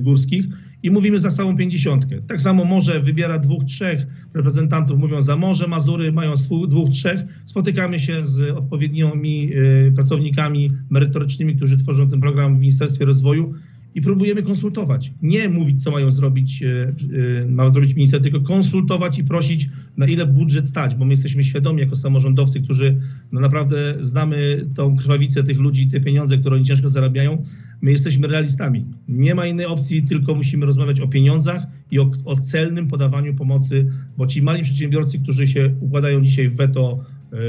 górskich 0.00 0.44
i 0.82 0.90
mówimy 0.90 1.18
za 1.18 1.30
całą 1.30 1.56
pięćdziesiątkę. 1.56 2.22
Tak 2.22 2.40
samo 2.40 2.64
Morze 2.64 3.00
wybiera 3.00 3.38
dwóch, 3.38 3.64
trzech 3.64 4.06
reprezentantów, 4.34 4.98
mówią 4.98 5.22
za 5.22 5.36
Morze, 5.36 5.68
Mazury 5.68 6.12
mają 6.12 6.36
swój, 6.36 6.68
dwóch, 6.68 6.90
trzech. 6.90 7.20
Spotykamy 7.44 7.98
się 7.98 8.26
z 8.26 8.50
odpowiednimi 8.50 9.50
pracownikami 9.94 10.70
merytorycznymi, 10.90 11.56
którzy 11.56 11.76
tworzą 11.76 12.10
ten 12.10 12.20
program 12.20 12.56
w 12.56 12.60
Ministerstwie 12.60 13.04
Rozwoju 13.04 13.54
i 13.94 14.00
próbujemy 14.00 14.42
konsultować. 14.42 15.12
Nie 15.22 15.48
mówić, 15.48 15.82
co 15.82 15.90
mają 15.90 16.10
zrobić, 16.10 16.62
e, 16.62 16.94
e, 17.42 17.46
ma 17.48 17.68
zrobić 17.68 17.94
minister, 17.94 18.22
tylko 18.22 18.40
konsultować 18.40 19.18
i 19.18 19.24
prosić, 19.24 19.68
na 19.96 20.06
ile 20.06 20.26
budżet 20.26 20.68
stać, 20.68 20.94
bo 20.94 21.04
my 21.04 21.12
jesteśmy 21.12 21.44
świadomi 21.44 21.80
jako 21.80 21.96
samorządowcy, 21.96 22.60
którzy 22.60 23.00
no 23.32 23.40
naprawdę 23.40 23.94
znamy 24.00 24.66
tą 24.74 24.96
krwawicę 24.96 25.44
tych 25.44 25.58
ludzi, 25.58 25.88
te 25.88 26.00
pieniądze, 26.00 26.38
które 26.38 26.56
oni 26.56 26.64
ciężko 26.64 26.88
zarabiają. 26.88 27.42
My 27.82 27.90
jesteśmy 27.90 28.28
realistami. 28.28 28.84
Nie 29.08 29.34
ma 29.34 29.46
innej 29.46 29.66
opcji, 29.66 30.02
tylko 30.02 30.34
musimy 30.34 30.66
rozmawiać 30.66 31.00
o 31.00 31.08
pieniądzach 31.08 31.66
i 31.90 31.98
o, 31.98 32.10
o 32.24 32.36
celnym 32.36 32.88
podawaniu 32.88 33.34
pomocy, 33.34 33.86
bo 34.16 34.26
ci 34.26 34.42
mali 34.42 34.62
przedsiębiorcy, 34.62 35.18
którzy 35.18 35.46
się 35.46 35.74
układają 35.80 36.24
dzisiaj 36.24 36.48
w 36.48 36.56
weto 36.56 37.04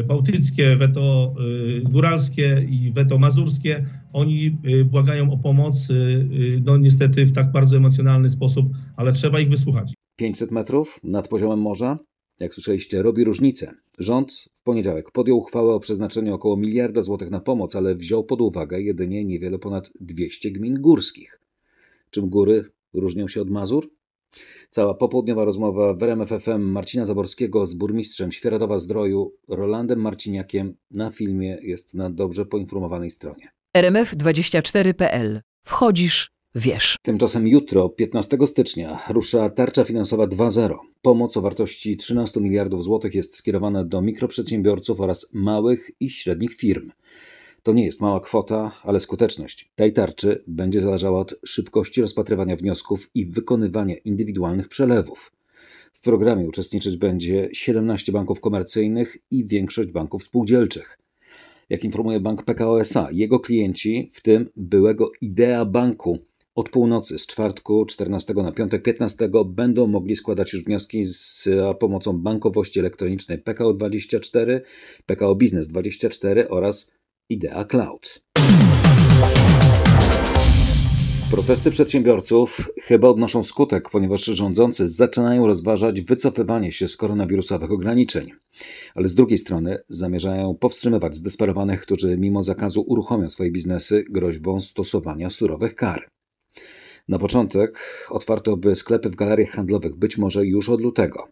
bałtyckie, 0.08 0.76
weto 0.76 1.34
e, 1.78 1.82
góralskie 1.82 2.66
i 2.70 2.92
weto 2.92 3.18
mazurskie, 3.18 3.86
oni 4.14 4.58
e, 4.64 4.84
błagają 4.84 5.32
o 5.32 5.38
pomoc, 5.38 5.88
e, 5.90 5.94
e, 5.94 6.28
no 6.66 6.78
niestety 6.78 7.26
w 7.26 7.34
tak 7.34 7.52
bardzo 7.52 7.78
emocjonalny 7.78 8.30
sposób, 8.30 8.66
ale 8.96 9.14
trzeba 9.14 9.40
ich 9.40 9.50
wysłuchać. 9.50 9.94
500 10.16 10.52
metrów 10.52 11.00
nad 11.04 11.28
poziomem 11.28 11.60
morza, 11.62 12.00
jak 12.40 12.54
słyszeliście, 12.54 13.02
robi 13.02 13.24
różnicę. 13.24 13.72
Rząd 14.00 14.34
w 14.54 14.64
poniedziałek 14.64 15.12
podjął 15.12 15.38
uchwałę 15.38 15.74
o 15.74 15.80
przeznaczeniu 15.80 16.34
około 16.34 16.58
miliarda 16.58 17.02
złotych 17.02 17.30
na 17.30 17.40
pomoc, 17.40 17.76
ale 17.76 17.96
wziął 17.96 18.24
pod 18.24 18.42
uwagę 18.42 18.82
jedynie 18.82 19.26
niewiele 19.26 19.60
ponad 19.60 19.92
200 20.02 20.52
gmin 20.52 20.74
górskich. 20.82 21.40
Czym 22.10 22.30
góry 22.30 22.66
różnią 22.94 23.28
się 23.28 23.42
od 23.42 23.50
Mazur? 23.50 23.90
Cała 24.76 24.94
popołudniowa 24.94 25.46
rozmowa 25.46 25.94
w 25.94 26.04
RMF 26.04 26.30
FM 26.30 26.62
Marcina 26.62 27.06
Zaborskiego 27.06 27.66
z 27.66 27.74
burmistrzem 27.74 28.32
Świeradowa 28.32 28.80
Zdroju 28.80 29.34
Rolandem 29.48 30.02
Marciniakiem 30.02 30.76
na 30.92 31.10
filmie 31.10 31.58
jest 31.62 31.94
na 31.94 32.10
dobrze 32.10 32.46
poinformowanej 32.46 33.12
stronie. 33.12 33.50
rmf24.pl. 33.78 35.42
Wchodzisz, 35.66 36.32
wiesz. 36.56 36.96
Tymczasem 37.02 37.48
jutro, 37.48 37.90
15 37.90 38.38
stycznia, 38.46 39.00
rusza 39.10 39.50
tarcza 39.50 39.84
finansowa 39.84 40.28
2.0. 40.28 40.78
Pomoc 41.02 41.38
o 41.38 41.42
wartości 41.42 41.98
13 41.98 42.42
miliardów 42.42 42.84
złotych 42.84 43.16
jest 43.16 43.36
skierowana 43.36 43.84
do 43.84 44.02
mikroprzedsiębiorców 44.02 45.00
oraz 45.02 45.34
małych 45.34 45.92
i 46.00 46.10
średnich 46.10 46.56
firm. 46.56 46.92
To 47.66 47.74
nie 47.74 47.86
jest 47.86 48.02
mała 48.02 48.20
kwota, 48.20 48.72
ale 48.84 49.00
skuteczność 49.00 49.72
tej 49.76 49.94
tarczy 49.94 50.44
będzie 50.48 50.80
zależała 50.80 51.20
od 51.20 51.36
szybkości 51.46 52.02
rozpatrywania 52.02 52.56
wniosków 52.56 53.10
i 53.16 53.26
wykonywania 53.26 53.96
indywidualnych 53.96 54.68
przelewów. 54.68 55.32
W 55.94 56.02
programie 56.02 56.48
uczestniczyć 56.48 56.98
będzie 56.98 57.50
17 57.54 58.12
banków 58.12 58.40
komercyjnych 58.40 59.18
i 59.32 59.46
większość 59.46 59.92
banków 59.92 60.24
spółdzielczych. 60.24 60.98
Jak 61.70 61.84
informuje 61.84 62.20
bank 62.20 62.44
PKO 62.44 62.80
SA, 62.80 63.08
jego 63.12 63.40
klienci, 63.40 64.08
w 64.14 64.22
tym 64.22 64.50
byłego 64.56 65.12
Idea 65.22 65.66
Banku, 65.66 66.20
od 66.56 66.70
północy 66.70 67.20
z 67.20 67.28
czwartku 67.28 67.86
14 67.86 68.34
na 68.34 68.52
piątek 68.52 68.84
15 68.84 69.30
będą 69.46 69.88
mogli 69.88 70.16
składać 70.16 70.54
już 70.54 70.64
wnioski 70.64 71.04
z 71.04 71.48
pomocą 71.80 72.18
bankowości 72.18 72.80
elektronicznej 72.80 73.44
PKO24, 73.44 74.62
PKO 75.06 75.36
Biznes 75.36 75.68
24 75.68 76.50
oraz 76.50 76.95
Idea 77.30 77.66
Cloud. 77.66 78.24
Protesty 81.32 81.72
przedsiębiorców 81.72 82.70
chyba 82.82 83.08
odnoszą 83.08 83.44
skutek, 83.44 83.90
ponieważ 83.90 84.26
rządzący 84.26 84.88
zaczynają 84.88 85.48
rozważać 85.48 86.02
wycofywanie 86.02 86.72
się 86.72 86.88
z 86.88 86.98
koronawirusowych 86.98 87.72
ograniczeń. 87.72 88.32
Ale 88.96 89.08
z 89.08 89.16
drugiej 89.16 89.38
strony 89.38 89.78
zamierzają 89.90 90.56
powstrzymywać 90.56 91.16
zdesperowanych, 91.16 91.82
którzy 91.82 92.18
mimo 92.18 92.44
zakazu 92.44 92.82
uruchomią 92.88 93.30
swoje 93.30 93.52
biznesy 93.52 94.04
groźbą 94.10 94.60
stosowania 94.60 95.30
surowych 95.30 95.76
kar. 95.76 96.08
Na 97.08 97.20
początek 97.20 97.80
otwarto 98.10 98.58
by 98.58 98.76
sklepy 98.76 99.10
w 99.10 99.16
galeriach 99.16 99.50
handlowych 99.50 99.96
być 99.96 100.18
może 100.18 100.46
już 100.46 100.70
od 100.70 100.82
lutego. 100.82 101.28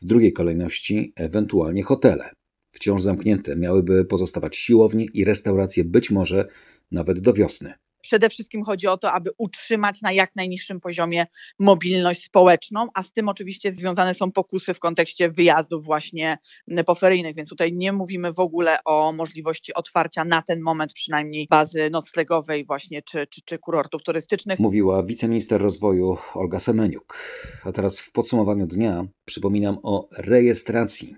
W 0.00 0.04
drugiej 0.04 0.32
kolejności 0.32 1.12
ewentualnie 1.16 1.82
hotele. 1.82 2.30
Wciąż 2.70 3.02
zamknięte 3.02 3.56
miałyby 3.56 4.04
pozostawać 4.04 4.56
siłownie 4.56 5.06
i 5.14 5.24
restauracje 5.24 5.84
być 5.84 6.10
może 6.10 6.48
nawet 6.90 7.20
do 7.20 7.32
wiosny. 7.32 7.74
Przede 8.02 8.30
wszystkim 8.30 8.64
chodzi 8.64 8.86
o 8.86 8.98
to, 8.98 9.12
aby 9.12 9.30
utrzymać 9.38 10.02
na 10.02 10.12
jak 10.12 10.36
najniższym 10.36 10.80
poziomie 10.80 11.26
mobilność 11.58 12.24
społeczną, 12.24 12.88
a 12.94 13.02
z 13.02 13.12
tym 13.12 13.28
oczywiście 13.28 13.74
związane 13.74 14.14
są 14.14 14.32
pokusy 14.32 14.74
w 14.74 14.78
kontekście 14.78 15.30
wyjazdów 15.30 15.84
właśnie 15.84 16.38
poferyjnych, 16.86 17.36
więc 17.36 17.48
tutaj 17.48 17.72
nie 17.72 17.92
mówimy 17.92 18.32
w 18.32 18.40
ogóle 18.40 18.78
o 18.84 19.12
możliwości 19.12 19.74
otwarcia 19.74 20.24
na 20.24 20.42
ten 20.42 20.62
moment 20.62 20.92
przynajmniej 20.92 21.46
bazy 21.50 21.90
noclegowej 21.90 22.64
właśnie 22.64 23.02
czy, 23.02 23.26
czy, 23.26 23.40
czy 23.44 23.58
kurortów 23.58 24.02
turystycznych. 24.02 24.58
Mówiła 24.58 25.02
wiceminister 25.02 25.60
rozwoju 25.60 26.16
Olga 26.34 26.58
Semeniuk. 26.58 27.18
A 27.64 27.72
teraz 27.72 28.00
w 28.00 28.12
podsumowaniu 28.12 28.66
dnia 28.66 29.04
przypominam 29.24 29.78
o 29.82 30.08
rejestracji. 30.18 31.16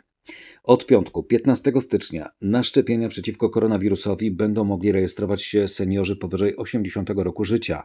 Od 0.63 0.87
piątku 0.87 1.23
15 1.23 1.73
stycznia 1.81 2.31
na 2.41 2.63
szczepienia 2.63 3.09
przeciwko 3.09 3.51
koronawirusowi 3.51 4.31
będą 4.31 4.65
mogli 4.65 4.93
rejestrować 4.93 5.43
się 5.43 5.69
seniorzy 5.69 6.17
powyżej 6.17 6.57
80 6.57 7.11
roku 7.17 7.45
życia. 7.45 7.83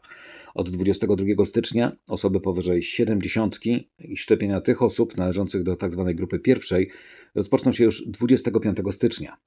Od 0.56 0.70
22 0.70 1.46
stycznia 1.46 1.92
osoby 2.08 2.40
powyżej 2.40 2.84
70 2.84 3.60
i 4.00 4.18
szczepienia 4.18 4.62
tych 4.62 4.82
osób 4.82 5.18
należących 5.18 5.64
do 5.64 5.76
tzw. 5.76 6.12
grupy 6.16 6.40
pierwszej 6.40 6.90
rozpoczną 7.36 7.72
się 7.72 7.84
już 7.84 8.08
25 8.08 8.78
stycznia. 8.92 9.38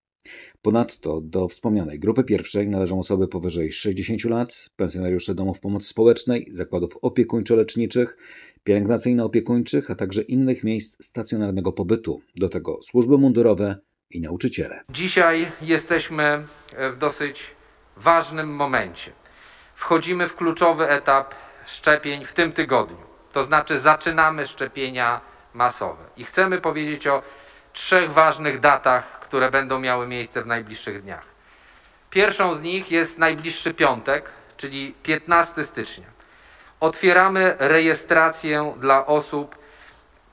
Ponadto 0.62 1.20
do 1.20 1.48
wspomnianej 1.48 1.98
grupy 1.98 2.24
pierwszej 2.24 2.68
należą 2.68 2.98
osoby 2.98 3.28
powyżej 3.28 3.72
60 3.72 4.24
lat, 4.24 4.70
pensjonariusze 4.76 5.34
domów 5.34 5.60
pomocy 5.60 5.88
społecznej, 5.88 6.46
zakładów 6.50 6.96
opiekuńczo-leczniczych, 7.02 8.16
pielęgnacyjno-opiekuńczych, 8.64 9.90
a 9.90 9.94
także 9.94 10.22
innych 10.22 10.64
miejsc 10.64 11.04
stacjonarnego 11.04 11.72
pobytu, 11.72 12.20
do 12.36 12.48
tego 12.48 12.82
służby 12.82 13.18
mundurowe 13.18 13.76
i 14.10 14.20
nauczyciele. 14.20 14.80
Dzisiaj 14.90 15.52
jesteśmy 15.62 16.44
w 16.92 16.96
dosyć 16.98 17.44
ważnym 17.96 18.48
momencie. 18.48 19.12
Wchodzimy 19.74 20.28
w 20.28 20.36
kluczowy 20.36 20.88
etap 20.88 21.34
szczepień 21.66 22.24
w 22.24 22.32
tym 22.32 22.52
tygodniu. 22.52 22.96
To 23.32 23.44
znaczy 23.44 23.78
zaczynamy 23.78 24.46
szczepienia 24.46 25.20
masowe. 25.54 26.04
I 26.16 26.24
chcemy 26.24 26.60
powiedzieć 26.60 27.06
o 27.06 27.22
trzech 27.72 28.12
ważnych 28.12 28.60
datach, 28.60 29.17
które 29.28 29.50
będą 29.50 29.78
miały 29.78 30.06
miejsce 30.06 30.42
w 30.42 30.46
najbliższych 30.46 31.02
dniach. 31.02 31.24
Pierwszą 32.10 32.54
z 32.54 32.62
nich 32.62 32.90
jest 32.90 33.18
najbliższy 33.18 33.74
piątek, 33.74 34.30
czyli 34.56 34.94
15 35.02 35.64
stycznia. 35.64 36.06
Otwieramy 36.80 37.56
rejestrację 37.58 38.74
dla 38.80 39.06
osób 39.06 39.58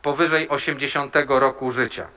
powyżej 0.02 0.50
80 0.50 1.16
roku 1.28 1.72
życia. 1.72 2.08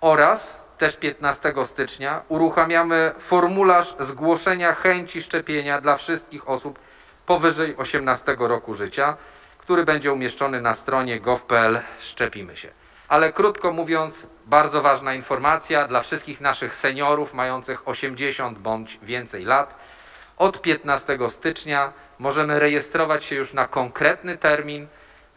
Oraz 0.00 0.56
też 0.78 0.96
15 0.96 1.54
stycznia 1.64 2.22
uruchamiamy 2.28 3.12
formularz 3.18 3.96
zgłoszenia 4.00 4.74
chęci 4.74 5.22
szczepienia 5.22 5.80
dla 5.80 5.96
wszystkich 5.96 6.48
osób 6.48 6.78
powyżej 7.26 7.76
18 7.76 8.36
roku 8.38 8.74
życia, 8.74 9.16
który 9.58 9.84
będzie 9.84 10.12
umieszczony 10.12 10.60
na 10.60 10.74
stronie 10.74 11.20
gov.pl 11.20 11.80
Szczepimy 12.00 12.56
się. 12.56 12.68
Ale 13.10 13.32
krótko 13.32 13.72
mówiąc, 13.72 14.26
bardzo 14.46 14.82
ważna 14.82 15.14
informacja 15.14 15.86
dla 15.86 16.00
wszystkich 16.00 16.40
naszych 16.40 16.74
seniorów 16.74 17.34
mających 17.34 17.88
80 17.88 18.58
bądź 18.58 18.98
więcej 19.02 19.44
lat. 19.44 19.74
Od 20.36 20.62
15 20.62 21.18
stycznia 21.30 21.92
możemy 22.18 22.58
rejestrować 22.58 23.24
się 23.24 23.36
już 23.36 23.52
na 23.52 23.66
konkretny 23.66 24.38
termin 24.38 24.86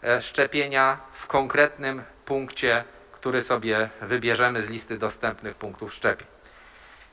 e, 0.03 0.22
szczepienia 0.22 0.98
w 1.13 1.27
konkretnym 1.27 2.03
punkcie, 2.25 2.84
który 3.12 3.42
sobie 3.42 3.89
wybierzemy 4.01 4.62
z 4.63 4.70
listy 4.70 4.98
dostępnych 4.98 5.56
punktów 5.56 5.94
szczepień. 5.94 6.27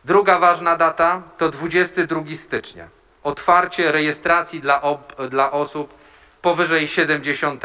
Druga 0.04 0.38
ważna 0.38 0.76
data 0.76 1.22
to 1.38 1.48
22 1.48 2.20
stycznia. 2.36 2.88
Otwarcie 3.22 3.92
rejestracji 3.92 4.60
dla, 4.60 4.82
dla 5.30 5.50
osób 5.50 5.94
powyżej 6.42 6.88
70 6.88 7.64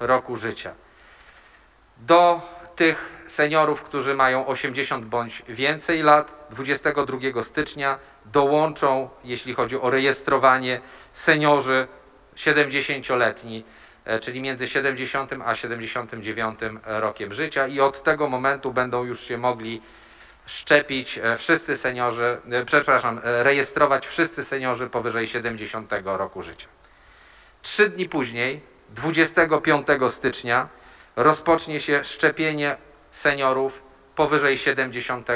roku 0.00 0.36
życia. 0.36 0.83
Do 1.96 2.40
tych 2.76 3.24
seniorów, 3.26 3.82
którzy 3.82 4.14
mają 4.14 4.46
80 4.46 5.04
bądź 5.04 5.42
więcej 5.48 6.02
lat, 6.02 6.46
22 6.50 7.42
stycznia 7.42 7.98
dołączą, 8.24 9.08
jeśli 9.24 9.54
chodzi 9.54 9.80
o 9.80 9.90
rejestrowanie, 9.90 10.80
seniorzy 11.12 11.86
70-letni 12.36 13.64
e, 14.04 14.20
czyli 14.20 14.40
między 14.40 14.68
70 14.68 15.30
a 15.44 15.54
79 15.54 16.60
rokiem 16.84 17.34
życia 17.34 17.66
i 17.66 17.80
od 17.80 18.02
tego 18.02 18.28
momentu 18.28 18.72
będą 18.72 19.04
już 19.04 19.20
się 19.20 19.38
mogli 19.38 19.82
szczepić 20.46 21.18
e, 21.18 21.36
wszyscy 21.36 21.76
seniorzy, 21.76 22.38
e, 22.50 22.64
przepraszam, 22.64 23.20
rejestrować 23.22 24.06
wszyscy 24.06 24.44
seniorzy 24.44 24.86
powyżej 24.86 25.26
70 25.26 25.92
roku 26.04 26.42
życia. 26.42 26.66
Trzy 27.62 27.88
dni 27.88 28.08
później, 28.08 28.60
25 28.90 29.86
stycznia, 30.08 30.68
rozpocznie 31.16 31.80
się 31.80 32.04
szczepienie 32.04 32.76
seniorów 33.12 33.82
powyżej 34.16 34.58
70 34.58 35.28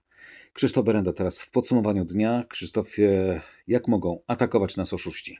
Krzysztof 0.52 0.84
Berenda 0.84 1.12
teraz 1.12 1.40
w 1.40 1.50
podsumowaniu 1.50 2.04
dnia. 2.04 2.44
Krzysztofie, 2.48 3.40
jak 3.66 3.88
mogą 3.88 4.22
atakować 4.26 4.76
nas 4.76 4.92
oszuści? 4.92 5.38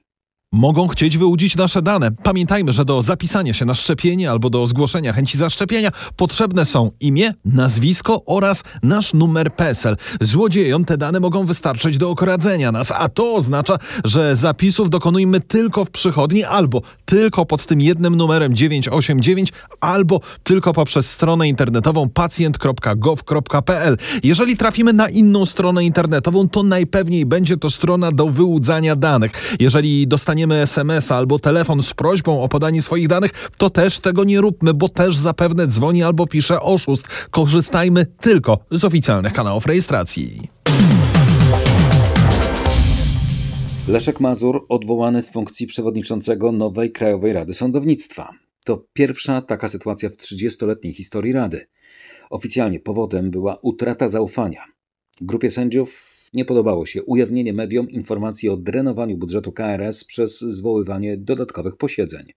Mogą 0.54 0.88
chcieć 0.88 1.18
wyłudzić 1.18 1.56
nasze 1.56 1.82
dane. 1.82 2.10
Pamiętajmy, 2.22 2.72
że 2.72 2.84
do 2.84 3.02
zapisania 3.02 3.52
się 3.52 3.64
na 3.64 3.74
szczepienie 3.74 4.30
albo 4.30 4.50
do 4.50 4.66
zgłoszenia 4.66 5.12
chęci 5.12 5.38
zaszczepienia 5.38 5.90
potrzebne 6.16 6.64
są 6.64 6.90
imię, 7.00 7.34
nazwisko 7.44 8.22
oraz 8.26 8.64
nasz 8.82 9.14
numer 9.14 9.54
PESEL. 9.54 9.96
Złodziejom 10.20 10.84
te 10.84 10.96
dane 10.96 11.20
mogą 11.20 11.46
wystarczyć 11.46 11.98
do 11.98 12.10
okradzenia 12.10 12.72
nas, 12.72 12.92
a 12.96 13.08
to 13.08 13.34
oznacza, 13.34 13.78
że 14.04 14.36
zapisów 14.36 14.90
dokonujemy 14.90 15.40
tylko 15.40 15.84
w 15.84 15.90
przychodni 15.90 16.44
albo 16.44 16.82
tylko 17.04 17.46
pod 17.46 17.66
tym 17.66 17.80
jednym 17.80 18.16
numerem 18.16 18.54
989 18.54 19.52
albo 19.80 20.20
tylko 20.42 20.72
poprzez 20.72 21.10
stronę 21.10 21.48
internetową 21.48 22.08
pacjent.gov.pl. 22.08 23.96
Jeżeli 24.22 24.56
trafimy 24.56 24.92
na 24.92 25.08
inną 25.08 25.46
stronę 25.46 25.84
internetową, 25.84 26.48
to 26.48 26.62
najpewniej 26.62 27.26
będzie 27.26 27.56
to 27.56 27.70
strona 27.70 28.10
do 28.10 28.26
wyłudzania 28.26 28.96
danych. 28.96 29.56
Jeżeli 29.60 30.06
dostaniemy 30.06 30.41
dostaniemy 30.42 30.62
SMS 30.62 31.12
albo 31.12 31.38
telefon 31.38 31.82
z 31.82 31.94
prośbą 31.94 32.42
o 32.42 32.48
podanie 32.48 32.82
swoich 32.82 33.08
danych, 33.08 33.30
to 33.58 33.70
też 33.70 33.98
tego 33.98 34.24
nie 34.24 34.40
róbmy, 34.40 34.74
bo 34.74 34.88
też 34.88 35.16
zapewne 35.16 35.66
dzwoni 35.66 36.02
albo 36.02 36.26
pisze 36.26 36.60
oszust. 36.60 37.08
Korzystajmy 37.30 38.06
tylko 38.06 38.58
z 38.70 38.84
oficjalnych 38.84 39.32
kanałów 39.32 39.66
rejestracji. 39.66 40.48
Leszek 43.88 44.20
Mazur 44.20 44.66
odwołany 44.68 45.22
z 45.22 45.30
funkcji 45.30 45.66
przewodniczącego 45.66 46.52
nowej 46.52 46.92
Krajowej 46.92 47.32
Rady 47.32 47.54
Sądownictwa. 47.54 48.30
To 48.64 48.84
pierwsza 48.92 49.42
taka 49.42 49.68
sytuacja 49.68 50.08
w 50.08 50.16
30-letniej 50.16 50.94
historii 50.94 51.32
Rady. 51.32 51.66
Oficjalnie 52.30 52.80
powodem 52.80 53.30
była 53.30 53.58
utrata 53.62 54.08
zaufania. 54.08 54.64
Grupie 55.20 55.50
sędziów 55.50 56.11
nie 56.32 56.44
podobało 56.44 56.86
się 56.86 57.02
ujawnienie 57.02 57.52
mediom 57.52 57.90
informacji 57.90 58.48
o 58.48 58.56
drenowaniu 58.56 59.16
budżetu 59.16 59.52
KRS 59.52 60.04
przez 60.04 60.40
zwoływanie 60.40 61.16
dodatkowych 61.16 61.76
posiedzeń. 61.76 62.32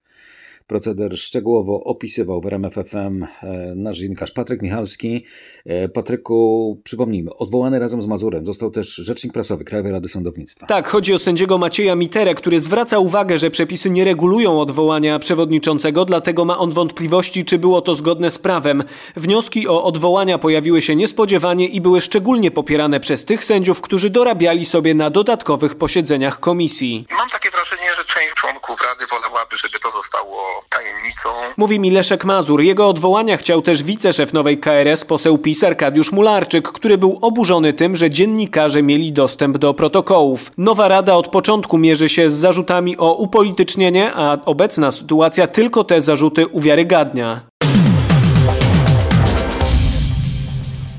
Proceder 0.67 1.17
szczegółowo 1.17 1.83
opisywał 1.83 2.41
w 2.41 2.45
RMFFM 2.45 3.23
e, 3.23 3.27
nasz 3.75 3.97
dziennikarz 3.97 4.31
Patryk 4.31 4.61
Michalski. 4.61 5.25
E, 5.65 5.89
Patryku, 5.89 6.81
przypomnijmy, 6.83 7.33
odwołany 7.33 7.79
razem 7.79 8.01
z 8.01 8.05
Mazurem 8.05 8.45
został 8.45 8.71
też 8.71 8.95
rzecznik 8.95 9.33
prasowy 9.33 9.63
Krajowej 9.63 9.91
Rady 9.91 10.09
Sądownictwa. 10.09 10.65
Tak, 10.67 10.87
chodzi 10.87 11.13
o 11.13 11.19
sędziego 11.19 11.57
Macieja 11.57 11.95
Miterę, 11.95 12.35
który 12.35 12.59
zwraca 12.59 12.99
uwagę, 12.99 13.37
że 13.37 13.49
przepisy 13.49 13.89
nie 13.89 14.05
regulują 14.05 14.59
odwołania 14.59 15.19
przewodniczącego, 15.19 16.05
dlatego 16.05 16.45
ma 16.45 16.57
on 16.57 16.71
wątpliwości, 16.71 17.43
czy 17.45 17.57
było 17.57 17.81
to 17.81 17.95
zgodne 17.95 18.31
z 18.31 18.37
prawem. 18.37 18.83
Wnioski 19.15 19.67
o 19.67 19.83
odwołania 19.83 20.37
pojawiły 20.37 20.81
się 20.81 20.95
niespodziewanie 20.95 21.67
i 21.67 21.81
były 21.81 22.01
szczególnie 22.01 22.51
popierane 22.51 22.99
przez 22.99 23.25
tych 23.25 23.43
sędziów, 23.43 23.81
którzy 23.81 24.09
dorabiali 24.09 24.65
sobie 24.65 24.93
na 24.93 25.09
dodatkowych 25.09 25.75
posiedzeniach 25.75 26.39
komisji. 26.39 27.05
Mam 27.17 27.29
takie 27.29 27.49
że 27.97 28.05
część 28.05 28.33
członków 28.33 28.81
Rady 28.81 29.05
wolałaby, 29.11 29.55
żeby 29.63 29.79
to 29.79 29.89
zostało 29.89 30.63
tajemnicą. 30.69 31.29
Mówi 31.57 31.79
mi 31.79 31.91
Leszek 31.91 32.25
Mazur. 32.25 32.61
Jego 32.61 32.87
odwołania 32.87 33.37
chciał 33.37 33.61
też 33.61 33.83
wiceszef 33.83 34.33
nowej 34.33 34.59
KRS, 34.59 35.05
poseł 35.05 35.37
PiS 35.37 35.63
Arkadiusz 35.63 36.11
Mularczyk, 36.11 36.71
który 36.71 36.97
był 36.97 37.19
oburzony 37.21 37.73
tym, 37.73 37.95
że 37.95 38.09
dziennikarze 38.09 38.83
mieli 38.83 39.13
dostęp 39.13 39.57
do 39.57 39.73
protokołów. 39.73 40.51
Nowa 40.57 40.87
Rada 40.87 41.15
od 41.15 41.27
początku 41.27 41.77
mierzy 41.77 42.09
się 42.09 42.29
z 42.29 42.33
zarzutami 42.33 42.97
o 42.97 43.13
upolitycznienie, 43.13 44.11
a 44.15 44.37
obecna 44.45 44.91
sytuacja 44.91 45.47
tylko 45.47 45.83
te 45.83 46.01
zarzuty 46.01 46.47
uwiarygadnia. 46.47 47.41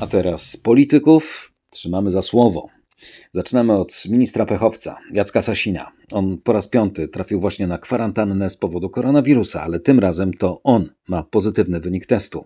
A 0.01 0.07
teraz 0.07 0.57
polityków 0.57 1.53
trzymamy 1.71 2.11
za 2.11 2.23
słowo. 2.23 2.69
Zaczynamy 3.33 3.73
od 3.79 4.05
ministra 4.05 4.47
pechowca, 4.47 4.99
Jacka 5.13 5.43
Sasina. 5.43 5.93
On 6.13 6.39
po 6.39 6.53
raz 6.53 6.69
piąty 6.69 7.09
trafił 7.09 7.41
właśnie 7.41 7.67
na 7.67 7.79
kwarantannę 7.79 8.51
z 8.51 8.57
powodu 8.57 8.91
koronawirusa, 8.91 9.63
ale 9.63 9.81
tym 9.81 9.99
razem 9.99 10.35
to 10.35 10.61
on 10.65 10.89
ma 11.09 11.23
pozytywny 11.23 11.81
wynik 11.81 12.07
testu. 12.07 12.45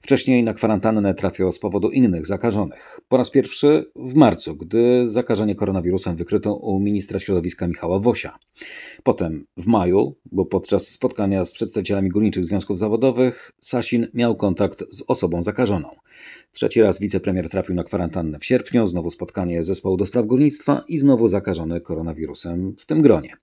Wcześniej 0.00 0.44
na 0.44 0.54
kwarantannę 0.54 1.14
trafił 1.14 1.52
z 1.52 1.58
powodu 1.58 1.90
innych 1.90 2.26
zakażonych. 2.26 3.00
Po 3.08 3.16
raz 3.16 3.30
pierwszy 3.30 3.90
w 3.96 4.14
marcu, 4.14 4.56
gdy 4.56 5.08
zakażenie 5.08 5.54
koronawirusem 5.54 6.14
wykryto 6.14 6.54
u 6.54 6.80
ministra 6.80 7.18
środowiska 7.18 7.66
Michała 7.66 7.98
Wosia. 7.98 8.38
Potem 9.02 9.46
w 9.56 9.66
maju, 9.66 10.16
bo 10.32 10.46
podczas 10.46 10.86
spotkania 10.86 11.44
z 11.44 11.52
przedstawicielami 11.52 12.08
górniczych 12.08 12.44
związków 12.44 12.78
zawodowych, 12.78 13.52
Sasin 13.60 14.06
miał 14.14 14.36
kontakt 14.36 14.84
z 14.90 15.02
osobą 15.08 15.42
zakażoną. 15.42 15.88
Trzeci 16.52 16.82
raz 16.82 17.00
wicepremier 17.00 17.50
trafił 17.50 17.74
na 17.74 17.84
kwarantannę 17.84 18.38
w 18.38 18.44
sierpniu, 18.44 18.86
znowu 18.86 19.10
spotkanie 19.10 19.62
zespołu 19.62 19.96
do 19.96 20.06
spraw 20.06 20.26
górnictwa 20.26 20.84
i 20.88 20.98
znowu 20.98 21.28
zakażony 21.28 21.80
koronawirusem 21.80 22.74
w 22.78 22.86
tym 22.90 23.02
gronie. 23.02 23.34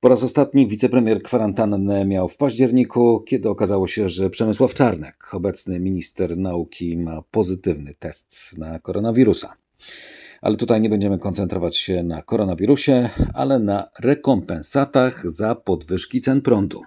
Po 0.00 0.08
raz 0.08 0.22
ostatni 0.22 0.66
wicepremier 0.66 1.22
kwarantannę 1.22 2.04
miał 2.04 2.28
w 2.28 2.36
październiku, 2.36 3.20
kiedy 3.20 3.48
okazało 3.48 3.86
się, 3.86 4.08
że 4.08 4.30
Przemysław 4.30 4.74
Czarnek, 4.74 5.34
obecny 5.34 5.80
minister 5.80 6.36
nauki, 6.36 6.98
ma 6.98 7.22
pozytywny 7.22 7.94
test 7.98 8.58
na 8.58 8.78
koronawirusa. 8.78 9.54
Ale 10.40 10.56
tutaj 10.56 10.80
nie 10.80 10.88
będziemy 10.88 11.18
koncentrować 11.18 11.76
się 11.76 12.02
na 12.02 12.22
koronawirusie, 12.22 13.08
ale 13.34 13.58
na 13.58 13.88
rekompensatach 14.00 15.30
za 15.30 15.54
podwyżki 15.54 16.20
cen 16.20 16.42
prądu. 16.42 16.82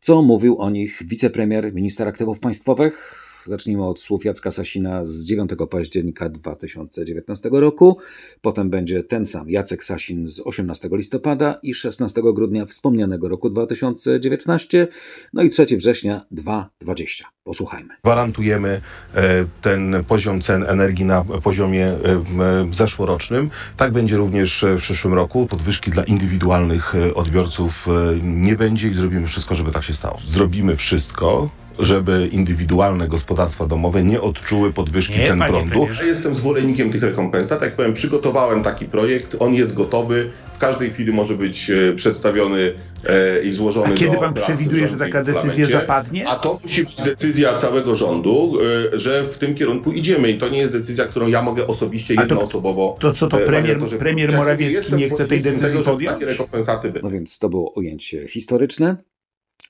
Co 0.00 0.22
mówił 0.22 0.58
o 0.58 0.70
nich 0.70 1.02
wicepremier, 1.04 1.74
minister 1.74 2.08
aktywów 2.08 2.40
państwowych? 2.40 3.29
Zacznijmy 3.46 3.86
od 3.86 4.00
słów 4.00 4.24
Jacka 4.24 4.50
Sasina 4.50 5.04
z 5.04 5.24
9 5.24 5.50
października 5.70 6.28
2019 6.28 7.48
roku. 7.52 7.98
Potem 8.40 8.70
będzie 8.70 9.04
ten 9.04 9.26
sam 9.26 9.50
Jacek 9.50 9.84
Sasin 9.84 10.28
z 10.28 10.40
18 10.40 10.88
listopada 10.92 11.58
i 11.62 11.74
16 11.74 12.22
grudnia 12.34 12.66
wspomnianego 12.66 13.28
roku 13.28 13.50
2019. 13.50 14.88
No 15.32 15.42
i 15.42 15.50
3 15.50 15.66
września 15.76 16.26
2020. 16.30 17.24
Posłuchajmy. 17.44 17.94
Gwarantujemy 18.04 18.80
e, 19.14 19.44
ten 19.62 20.04
poziom 20.08 20.40
cen 20.40 20.64
energii 20.68 21.04
na 21.04 21.24
poziomie 21.24 21.86
e, 21.86 21.96
m, 22.04 22.74
zeszłorocznym. 22.74 23.50
Tak 23.76 23.92
będzie 23.92 24.16
również 24.16 24.64
w 24.76 24.80
przyszłym 24.80 25.14
roku. 25.14 25.46
Podwyżki 25.46 25.90
dla 25.90 26.04
indywidualnych 26.04 26.94
e, 26.94 27.14
odbiorców 27.14 27.88
e, 27.88 28.16
nie 28.22 28.56
będzie 28.56 28.88
i 28.88 28.94
zrobimy 28.94 29.26
wszystko, 29.26 29.54
żeby 29.54 29.72
tak 29.72 29.84
się 29.84 29.94
stało. 29.94 30.18
Zrobimy 30.26 30.76
wszystko, 30.76 31.50
żeby 31.80 32.28
indywidualne 32.32 33.08
gospodarstwa 33.08 33.66
domowe 33.66 34.04
nie 34.04 34.20
odczuły 34.20 34.72
podwyżki 34.72 35.18
Nie, 35.18 35.26
cen 35.26 35.38
panie 35.38 35.52
prądu. 35.52 35.88
Ja 36.00 36.04
jestem 36.06 36.34
zwolennikiem 36.34 36.92
tych 36.92 37.02
rekompensat. 37.02 37.62
Jak 37.62 37.76
powiem, 37.76 37.92
przygotowałem 37.92 38.62
taki 38.62 38.84
projekt, 38.86 39.36
on 39.38 39.54
jest 39.54 39.74
gotowy. 39.74 40.30
W 40.54 40.58
każdej 40.58 40.90
chwili 40.90 41.12
może 41.12 41.34
być 41.34 41.70
e, 41.70 41.92
przedstawiony 41.92 42.72
e, 43.04 43.42
i 43.42 43.52
złożony 43.52 43.94
A 43.94 43.96
kiedy 43.96 44.12
do 44.12 44.18
pan 44.20 44.34
przewiduje, 44.34 44.88
że 44.88 44.96
taka 44.96 45.24
decyzja 45.24 45.66
zapadnie? 45.66 46.28
A 46.28 46.36
to 46.36 46.58
musi 46.62 46.84
być 46.84 46.94
decyzja 46.94 47.54
całego 47.58 47.96
rządu, 47.96 48.58
e, 48.94 48.98
że 48.98 49.24
w 49.24 49.38
tym 49.38 49.54
kierunku 49.54 49.92
idziemy. 49.92 50.30
I 50.30 50.38
to 50.38 50.48
nie 50.48 50.58
jest 50.58 50.72
decyzja, 50.72 51.04
którą 51.04 51.26
ja 51.28 51.42
mogę 51.42 51.66
osobiście 51.66 52.14
A 52.14 52.16
to- 52.16 52.22
jednoosobowo. 52.22 52.96
to 53.00 53.12
co, 53.12 53.28
to 53.28 53.40
e, 53.42 53.46
premier- 53.46 53.66
redaktorze, 53.66 53.96
premier. 53.96 54.36
Morawiecki 54.36 54.94
nie 54.94 55.10
chce 55.10 55.28
tej 55.28 55.40
decyzji 55.40 55.68
tego, 55.68 55.80
podjąć? 55.82 56.20
Takie 56.20 56.32
rekompensaty 56.32 56.88
były. 56.90 57.02
No 57.02 57.10
więc 57.10 57.38
to 57.38 57.48
było 57.48 57.72
ujęcie 57.72 58.28
historyczne. 58.28 58.96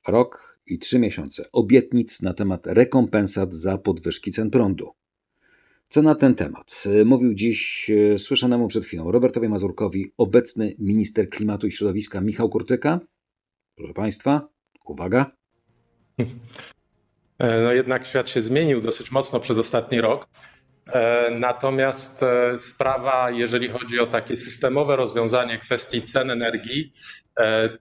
Rok 0.08 0.49
i 0.70 0.78
trzy 0.78 0.98
miesiące 0.98 1.44
obietnic 1.52 2.22
na 2.22 2.34
temat 2.34 2.66
rekompensat 2.66 3.54
za 3.54 3.78
podwyżki 3.78 4.32
cen 4.32 4.50
prądu. 4.50 4.90
Co 5.88 6.02
na 6.02 6.14
ten 6.14 6.34
temat 6.34 6.84
mówił 7.04 7.34
dziś 7.34 7.90
e, 7.90 8.18
słyszanemu 8.18 8.68
przed 8.68 8.84
chwilą 8.84 9.12
Robertowi 9.12 9.48
Mazurkowi 9.48 10.12
obecny 10.16 10.74
minister 10.78 11.30
klimatu 11.30 11.66
i 11.66 11.72
środowiska 11.72 12.20
Michał 12.20 12.48
Kurtyka? 12.48 13.00
Proszę 13.76 13.94
Państwa, 13.94 14.48
uwaga. 14.84 15.30
E, 17.38 17.62
No 17.62 17.72
jednak 17.72 18.06
świat 18.06 18.28
się 18.28 18.42
zmienił 18.42 18.80
dosyć 18.80 19.10
mocno 19.10 19.40
przez 19.40 19.58
ostatni 19.58 20.00
rok. 20.00 20.28
E, 20.92 21.30
Natomiast 21.40 22.20
sprawa, 22.58 23.30
jeżeli 23.30 23.68
chodzi 23.68 24.00
o 24.00 24.06
takie 24.06 24.36
systemowe 24.36 24.96
rozwiązanie 24.96 25.58
kwestii 25.58 26.02
cen 26.02 26.30
energii, 26.30 26.92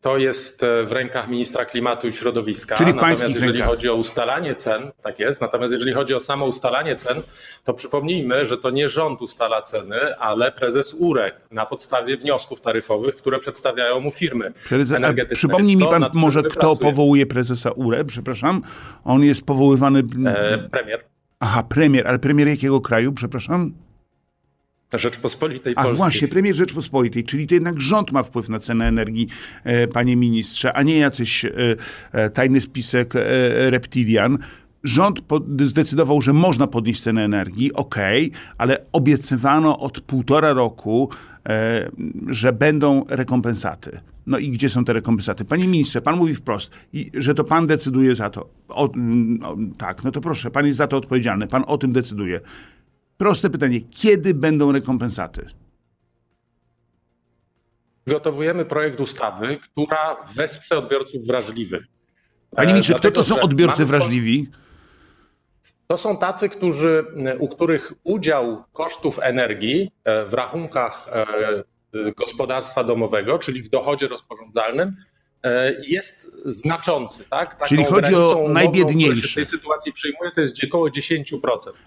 to 0.01 0.17
jest 0.17 0.63
e, 0.63 0.83
w 0.83 0.91
rękach 0.91 1.29
ministra 1.29 1.65
klimatu 1.65 2.07
i 2.07 2.13
środowiska. 2.13 2.75
Czyli 2.75 2.91
w 2.91 2.95
Natomiast 2.95 3.21
jeżeli 3.21 3.45
rękach. 3.51 3.67
chodzi 3.67 3.89
o 3.89 3.95
ustalanie 3.95 4.55
cen, 4.55 4.91
tak 5.03 5.19
jest, 5.19 5.41
natomiast 5.41 5.71
jeżeli 5.73 5.93
chodzi 5.93 6.13
o 6.15 6.19
samo 6.19 6.45
ustalanie 6.45 6.95
cen, 6.95 7.21
to 7.63 7.73
przypomnijmy, 7.73 8.47
że 8.47 8.57
to 8.57 8.69
nie 8.69 8.89
rząd 8.89 9.21
ustala 9.21 9.61
ceny, 9.61 10.17
ale 10.17 10.51
prezes 10.51 10.93
UREK 10.99 11.35
na 11.51 11.65
podstawie 11.65 12.17
wniosków 12.17 12.61
taryfowych, 12.61 13.15
które 13.15 13.39
przedstawiają 13.39 13.99
mu 13.99 14.11
firmy 14.11 14.53
Prezes- 14.69 14.95
energetyczne. 14.95 15.35
Przypomnij 15.35 15.75
mi 15.77 15.87
pan 15.87 16.05
może, 16.13 16.43
kto 16.43 16.49
pracujemy. 16.49 16.79
powołuje 16.81 17.25
prezesa 17.25 17.71
URE, 17.71 18.05
przepraszam. 18.05 18.61
On 19.03 19.23
jest 19.23 19.45
powoływany... 19.45 20.03
E, 20.25 20.57
Premier 20.57 21.03
Aha, 21.41 21.63
premier, 21.63 22.07
ale 22.07 22.19
premier 22.19 22.47
jakiego 22.47 22.81
kraju, 22.81 23.13
przepraszam? 23.13 23.73
Rzeczpospolitej 24.97 25.73
A 25.75 25.83
Polskiej. 25.83 25.97
właśnie, 25.97 26.27
premier 26.27 26.55
Rzeczpospolitej, 26.55 27.23
czyli 27.23 27.47
to 27.47 27.53
jednak 27.53 27.81
rząd 27.81 28.11
ma 28.11 28.23
wpływ 28.23 28.49
na 28.49 28.59
cenę 28.59 28.87
energii, 28.87 29.27
e, 29.63 29.87
panie 29.87 30.15
ministrze, 30.15 30.73
a 30.73 30.83
nie 30.83 30.97
jacyś 30.97 31.45
e, 31.45 31.51
e, 32.11 32.29
tajny 32.29 32.61
spisek 32.61 33.13
reptilian. 33.69 34.37
Rząd 34.83 35.19
zdecydował, 35.59 36.21
że 36.21 36.33
można 36.33 36.67
podnieść 36.67 37.01
cenę 37.01 37.25
energii, 37.25 37.73
okej, 37.73 38.31
ale 38.57 38.85
obiecywano 38.91 39.79
od 39.79 40.01
półtora 40.01 40.53
roku, 40.53 41.09
że 42.27 42.53
będą 42.53 43.05
rekompensaty. 43.09 43.99
No 44.27 44.37
i 44.37 44.51
gdzie 44.51 44.69
są 44.69 44.85
te 44.85 44.93
rekompensaty? 44.93 45.45
Panie 45.45 45.67
ministrze, 45.67 46.01
pan 46.01 46.17
mówi 46.17 46.35
wprost, 46.35 46.71
że 47.13 47.35
to 47.35 47.43
pan 47.43 47.67
decyduje 47.67 48.15
za 48.15 48.29
to. 48.29 48.49
O, 48.69 48.93
mm, 48.93 49.43
o, 49.43 49.57
tak, 49.77 50.03
no 50.03 50.11
to 50.11 50.21
proszę, 50.21 50.51
pan 50.51 50.65
jest 50.65 50.77
za 50.77 50.87
to 50.87 50.97
odpowiedzialny, 50.97 51.47
pan 51.47 51.63
o 51.67 51.77
tym 51.77 51.91
decyduje. 51.91 52.39
Proste 53.19 53.49
pytanie, 53.49 53.81
kiedy 53.81 54.33
będą 54.33 54.71
rekompensaty? 54.71 55.45
Przygotowujemy 58.05 58.65
projekt 58.65 58.99
ustawy, 58.99 59.57
która 59.57 60.23
wesprze 60.35 60.77
odbiorców 60.77 61.27
wrażliwych. 61.27 61.83
Panie 62.55 62.69
E, 62.69 62.73
ministrze, 62.73 62.93
kto 62.93 63.11
to 63.11 63.23
są 63.23 63.39
odbiorcy 63.39 63.85
wrażliwi? 63.85 64.51
To 65.87 65.97
są 65.97 66.17
tacy, 66.17 66.49
którzy, 66.49 67.05
u 67.39 67.47
których 67.47 67.93
udział 68.03 68.63
kosztów 68.73 69.19
energii 69.21 69.91
e, 70.03 70.25
w 70.25 70.33
rachunkach 70.33 71.07
e, 71.11 72.13
gospodarstwa 72.13 72.83
domowego, 72.83 73.39
czyli 73.39 73.61
w 73.61 73.69
dochodzie 73.69 74.07
rozporządzalnym, 74.07 74.95
jest 75.87 76.35
znaczący. 76.45 77.23
Tak? 77.29 77.53
Taką 77.53 77.65
Czyli 77.65 77.83
chodzi 77.83 78.15
o 78.15 78.45
najbiedniejszych. 78.49 79.31
W 79.31 79.35
tej 79.35 79.45
sytuacji 79.45 79.93
przyjmuje, 79.93 80.31
to 80.31 80.41
jest 80.41 80.63
około 80.63 80.87
10%. 80.87 81.33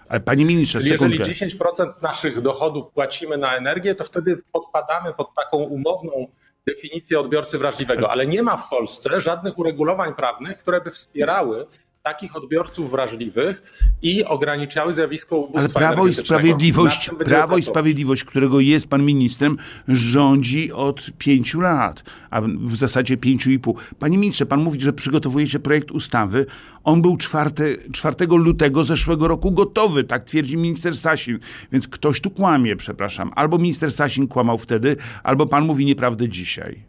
Ale 0.09 0.19
panie 0.19 0.45
ministrze, 0.45 0.79
Czyli 0.79 0.91
jeżeli 0.91 1.17
sekundkę. 1.17 1.57
10% 1.57 2.01
naszych 2.01 2.41
dochodów 2.41 2.91
płacimy 2.93 3.37
na 3.37 3.57
energię, 3.57 3.95
to 3.95 4.03
wtedy 4.03 4.43
podpadamy 4.51 5.13
pod 5.13 5.35
taką 5.35 5.57
umowną 5.57 6.27
definicję 6.67 7.19
odbiorcy 7.19 7.57
wrażliwego. 7.57 8.11
Ale 8.11 8.27
nie 8.27 8.43
ma 8.43 8.57
w 8.57 8.69
Polsce 8.69 9.21
żadnych 9.21 9.57
uregulowań 9.57 10.13
prawnych, 10.15 10.57
które 10.57 10.81
by 10.81 10.91
wspierały 10.91 11.65
takich 12.03 12.35
odbiorców 12.35 12.91
wrażliwych 12.91 13.63
i 14.01 14.25
ograniczały 14.25 14.93
zjawisko 14.93 15.37
ubóstwa 15.37 15.79
Ale 15.79 15.87
Prawo 15.87 16.07
i. 16.07 16.13
Sprawiedliwość, 16.13 17.09
Prawo 17.25 17.57
i. 17.57 17.63
Sprawiedliwość, 17.63 18.23
którego 18.23 18.59
jest 18.59 18.87
pan 18.87 19.05
ministrem, 19.05 19.57
rządzi 19.87 20.71
od 20.71 21.11
pięciu 21.17 21.61
lat, 21.61 22.03
a 22.29 22.41
w 22.41 22.75
zasadzie 22.75 23.17
pięciu 23.17 23.51
i 23.51 23.59
pół. 23.59 23.77
Panie 23.99 24.17
ministrze, 24.17 24.45
pan 24.45 24.59
mówi, 24.59 24.81
że 24.81 24.93
przygotowujecie 24.93 25.59
projekt 25.59 25.91
ustawy. 25.91 26.45
On 26.83 27.01
był 27.01 27.17
4, 27.17 27.77
4 27.91 28.25
lutego 28.27 28.85
zeszłego 28.85 29.27
roku 29.27 29.51
gotowy, 29.51 30.03
tak 30.03 30.23
twierdzi 30.23 30.57
minister 30.57 30.97
Sasin. 30.97 31.39
Więc 31.71 31.87
ktoś 31.87 32.21
tu 32.21 32.31
kłamie, 32.31 32.75
przepraszam. 32.75 33.31
Albo 33.35 33.57
minister 33.57 33.91
Sasin 33.91 34.27
kłamał 34.27 34.57
wtedy, 34.57 34.97
albo 35.23 35.45
pan 35.45 35.65
mówi 35.65 35.85
nieprawdę 35.85 36.29
dzisiaj. 36.29 36.83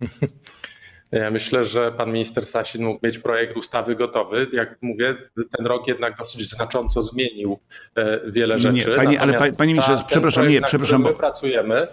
Ja 1.20 1.30
myślę, 1.30 1.64
że 1.64 1.92
pan 1.92 2.12
minister 2.12 2.46
Sasin 2.46 2.84
mógł 2.84 3.06
mieć 3.06 3.18
projekt 3.18 3.56
ustawy 3.56 3.96
gotowy. 3.96 4.46
Jak 4.52 4.76
mówię, 4.82 5.14
ten 5.56 5.66
rok 5.66 5.88
jednak 5.88 6.16
dosyć 6.18 6.50
znacząco 6.50 7.02
zmienił 7.02 7.58
e, 7.96 8.20
wiele 8.30 8.54
Nie, 8.54 8.60
rzeczy. 8.60 8.94
panie- 8.96 9.20
ale 9.20 9.52
panie 9.52 9.72
ministrze, 9.72 10.02
przepraszam, 10.06 10.44
projekt, 10.44 10.62
nie, 10.62 10.66
przepraszam, 10.68 11.02
bo- 11.02 11.08
My 11.08 11.14
pracujemy. 11.14 11.86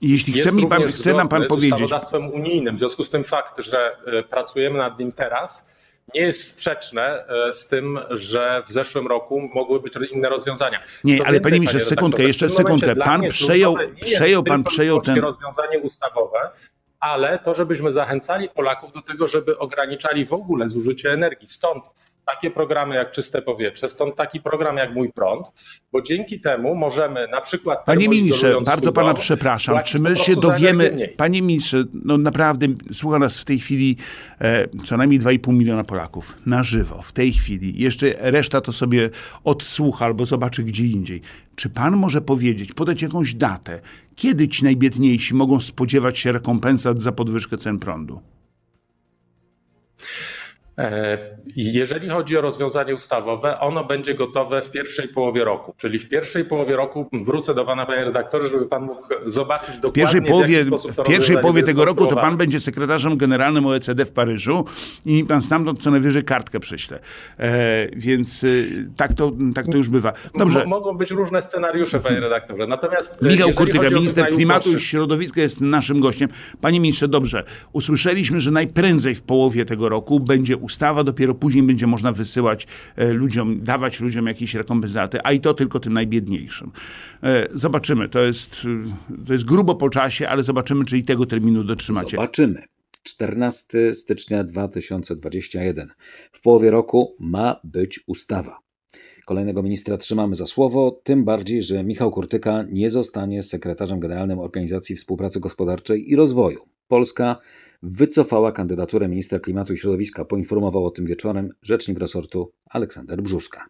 Jeśli 0.00 0.32
chce, 0.32 0.52
mi 0.52 0.66
pan, 0.66 0.82
chce 0.88 1.12
nam 1.14 1.28
pan 1.28 1.46
powiedzieć, 1.46 1.72
ustawodawstwem 1.72 2.30
unijnym. 2.30 2.76
W 2.76 2.78
związku 2.78 3.04
z 3.04 3.10
tym 3.10 3.24
fakt, 3.24 3.54
że 3.64 3.96
e, 4.06 4.22
pracujemy 4.22 4.78
nad 4.78 4.98
nim 4.98 5.12
teraz, 5.12 5.66
nie 6.14 6.20
jest 6.20 6.48
sprzeczne 6.48 7.26
e, 7.28 7.54
z 7.54 7.68
tym, 7.68 7.98
że 8.10 8.62
w 8.66 8.72
zeszłym 8.72 9.06
roku 9.06 9.40
mogły 9.54 9.80
być 9.80 9.94
inne 10.12 10.28
rozwiązania. 10.28 10.82
Nie, 11.04 11.18
Co 11.18 11.24
ale 11.24 11.32
więcej, 11.32 11.42
panie 11.50 11.60
ministrze, 11.60 11.80
sekundkę, 11.80 12.22
jeszcze 12.22 12.48
sekundkę. 12.48 12.96
Pan 12.96 13.22
przejął- 13.22 13.76
nie 13.78 14.16
przejął 14.16 14.42
pan- 14.44 14.64
przejął 14.64 15.00
ten- 15.00 15.18
rozwiązanie 15.18 15.78
ustawowe, 15.78 16.38
ale 17.02 17.38
to, 17.38 17.54
żebyśmy 17.54 17.92
zachęcali 17.92 18.48
Polaków 18.48 18.92
do 18.92 19.02
tego, 19.02 19.28
żeby 19.28 19.58
ograniczali 19.58 20.24
w 20.24 20.32
ogóle 20.32 20.68
zużycie 20.68 21.12
energii. 21.12 21.48
Stąd 21.48 21.84
takie 22.26 22.50
programy 22.50 22.94
jak 22.94 23.12
Czyste 23.12 23.42
Powietrze, 23.42 23.90
stąd 23.90 24.16
taki 24.16 24.40
program 24.40 24.76
jak 24.76 24.94
Mój 24.94 25.12
Prąd, 25.12 25.46
bo 25.92 26.02
dzięki 26.02 26.40
temu 26.40 26.74
możemy 26.74 27.28
na 27.28 27.40
przykład 27.40 27.84
Panie 27.84 28.08
ministrze, 28.08 28.54
bardzo 28.54 28.80
swój 28.80 28.92
pana 28.92 29.12
dom, 29.12 29.22
przepraszam. 29.22 29.82
Czy 29.84 29.98
my 29.98 30.16
się 30.16 30.36
dowiemy, 30.36 31.08
panie 31.16 31.42
ministrze, 31.42 31.84
no 31.92 32.18
naprawdę 32.18 32.66
słucha 32.92 33.18
nas 33.18 33.38
w 33.38 33.44
tej 33.44 33.58
chwili 33.58 33.96
e, 34.40 34.68
co 34.84 34.96
najmniej 34.96 35.20
2,5 35.20 35.52
miliona 35.52 35.84
Polaków 35.84 36.36
na 36.46 36.62
żywo, 36.62 37.02
w 37.02 37.12
tej 37.12 37.32
chwili. 37.32 37.82
Jeszcze 37.82 38.14
reszta 38.18 38.60
to 38.60 38.72
sobie 38.72 39.10
odsłucha 39.44 40.04
albo 40.04 40.26
zobaczy 40.26 40.62
gdzie 40.62 40.84
indziej. 40.84 41.22
Czy 41.62 41.70
pan 41.70 41.96
może 41.96 42.20
powiedzieć, 42.20 42.72
podać 42.72 43.02
jakąś 43.02 43.34
datę, 43.34 43.80
kiedy 44.16 44.48
ci 44.48 44.64
najbiedniejsi 44.64 45.34
mogą 45.34 45.60
spodziewać 45.60 46.18
się 46.18 46.32
rekompensat 46.32 47.02
za 47.02 47.12
podwyżkę 47.12 47.58
cen 47.58 47.78
prądu? 47.78 48.20
E, 50.78 51.18
Jeżeli 51.56 52.08
chodzi 52.08 52.36
o 52.36 52.40
rozwiązanie 52.40 52.94
ustawowe, 52.94 53.60
ono 53.60 53.84
będzie 53.84 54.14
gotowe 54.14 54.62
w 54.62 54.70
pierwszej 54.70 55.08
połowie 55.08 55.44
roku. 55.44 55.74
Czyli 55.78 55.98
w 55.98 56.08
pierwszej 56.08 56.44
połowie 56.44 56.76
roku 56.76 57.08
wrócę 57.12 57.54
do 57.54 57.64
pana, 57.64 57.86
panie 57.86 58.04
redaktorze, 58.04 58.48
żeby 58.48 58.66
pan 58.66 58.82
mógł 58.82 59.02
zobaczyć 59.26 59.74
dokładnie, 59.78 59.92
pierwszej 60.02 60.22
połowie, 60.22 60.46
w 60.46 60.50
jaki 60.50 60.66
sposób 60.66 60.94
to 60.94 61.04
w 61.04 61.06
pierwszej 61.06 61.38
połowie 61.38 61.62
tego 61.62 61.84
roku 61.84 62.06
to 62.06 62.16
pan 62.16 62.36
będzie 62.36 62.60
sekretarzem 62.60 63.16
generalnym 63.16 63.66
OECD 63.66 64.04
w 64.04 64.12
Paryżu 64.12 64.64
i 65.06 65.12
mi 65.14 65.24
pan 65.24 65.42
stamtąd 65.42 65.82
co 65.82 65.90
najwyżej 65.90 66.24
kartkę 66.24 66.60
przyśle. 66.60 66.98
E, 67.38 67.86
więc 67.96 68.44
y, 68.44 68.88
tak, 68.96 69.12
to, 69.12 69.32
tak 69.54 69.66
to 69.66 69.76
już 69.76 69.88
bywa. 69.88 70.12
Dobrze. 70.38 70.58
Mo- 70.58 70.66
Mogą 70.66 70.96
być 70.96 71.10
różne 71.10 71.42
scenariusze, 71.42 72.00
panie 72.00 72.20
redaktorze. 72.20 72.66
Natomiast 72.66 73.22
e, 73.22 73.26
Michał 73.28 73.50
Kurtyka, 73.50 73.90
minister 73.90 74.28
klimatu 74.28 74.72
i 74.72 74.80
środowiska 74.80 75.40
jest 75.40 75.60
naszym 75.60 76.00
gościem. 76.00 76.28
Panie 76.60 76.80
ministrze, 76.80 77.08
dobrze, 77.08 77.44
usłyszeliśmy, 77.72 78.40
że 78.40 78.50
najprędzej 78.50 79.14
w 79.14 79.22
połowie 79.22 79.64
tego 79.64 79.88
roku 79.88 80.20
będzie 80.20 80.56
ustawa, 80.62 81.04
dopiero 81.04 81.34
później 81.34 81.62
będzie 81.62 81.86
można 81.86 82.12
wysyłać 82.12 82.66
e, 82.96 83.08
ludziom, 83.12 83.62
dawać 83.62 84.00
ludziom 84.00 84.26
jakieś 84.26 84.54
rekompensaty, 84.54 85.18
a 85.24 85.32
i 85.32 85.40
to 85.40 85.54
tylko 85.54 85.80
tym 85.80 85.92
najbiedniejszym. 85.92 86.70
E, 87.22 87.48
Zobaczymy, 87.52 88.08
to 88.08 88.20
jest, 88.20 88.66
e, 89.14 89.24
to 89.26 89.32
jest 89.32 89.44
grubo 89.44 89.74
po 89.74 89.90
czasie, 89.90 90.28
ale 90.28 90.42
zobaczymy, 90.42 90.84
czy 90.84 90.98
i 90.98 91.04
tego 91.04 91.26
terminu 91.26 91.64
dotrzymacie. 91.64 92.16
Zobaczymy. 92.16 92.62
14 93.02 93.94
stycznia 93.94 94.44
2021. 94.44 95.88
W 96.32 96.40
połowie 96.40 96.70
roku 96.70 97.16
ma 97.20 97.60
być 97.64 98.00
ustawa. 98.06 98.58
Kolejnego 99.32 99.62
ministra 99.62 99.98
trzymamy 99.98 100.34
za 100.34 100.46
słowo, 100.46 101.00
tym 101.02 101.24
bardziej, 101.24 101.62
że 101.62 101.84
Michał 101.84 102.10
Kurtyka 102.10 102.64
nie 102.72 102.90
zostanie 102.90 103.42
sekretarzem 103.42 104.00
generalnym 104.00 104.38
Organizacji 104.38 104.96
Współpracy 104.96 105.40
Gospodarczej 105.40 106.10
i 106.10 106.16
Rozwoju. 106.16 106.60
Polska 106.88 107.36
wycofała 107.82 108.52
kandydaturę 108.52 109.08
ministra 109.08 109.40
klimatu 109.40 109.72
i 109.72 109.78
środowiska, 109.78 110.24
poinformował 110.24 110.86
o 110.86 110.90
tym 110.90 111.06
wieczorem 111.06 111.50
rzecznik 111.62 111.98
resortu 111.98 112.52
Aleksander 112.70 113.22
Brzuska. 113.22 113.66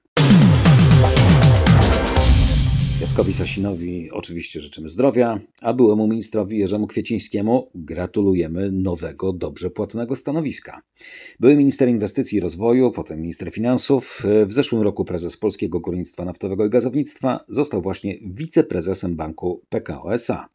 Jackowi 3.03 3.33
Sasinowi 3.33 4.11
oczywiście 4.11 4.61
życzymy 4.61 4.89
zdrowia, 4.89 5.41
a 5.63 5.73
byłemu 5.73 6.09
ministrowi 6.09 6.59
Jerzemu 6.59 6.87
Kwiecińskiemu 6.87 7.71
gratulujemy 7.75 8.73
nowego, 8.73 9.33
dobrze 9.33 9.71
płatnego 9.71 10.17
stanowiska. 10.17 10.83
Były 11.41 11.57
minister 11.57 11.89
inwestycji 11.89 12.39
i 12.39 12.41
rozwoju, 12.41 12.91
potem 12.91 13.21
minister 13.21 13.53
finansów. 13.53 14.23
W 14.47 14.53
zeszłym 14.53 14.83
roku 14.83 15.05
prezes 15.05 15.37
Polskiego 15.37 15.81
Górnictwa 15.81 16.25
Naftowego 16.25 16.67
i 16.67 16.71
Gazownictwa 16.71 17.45
został 17.49 17.83
właśnie 17.83 18.19
wiceprezesem 18.37 19.17
banku 19.17 19.63
PKO 19.69 20.15
SA. 20.15 20.49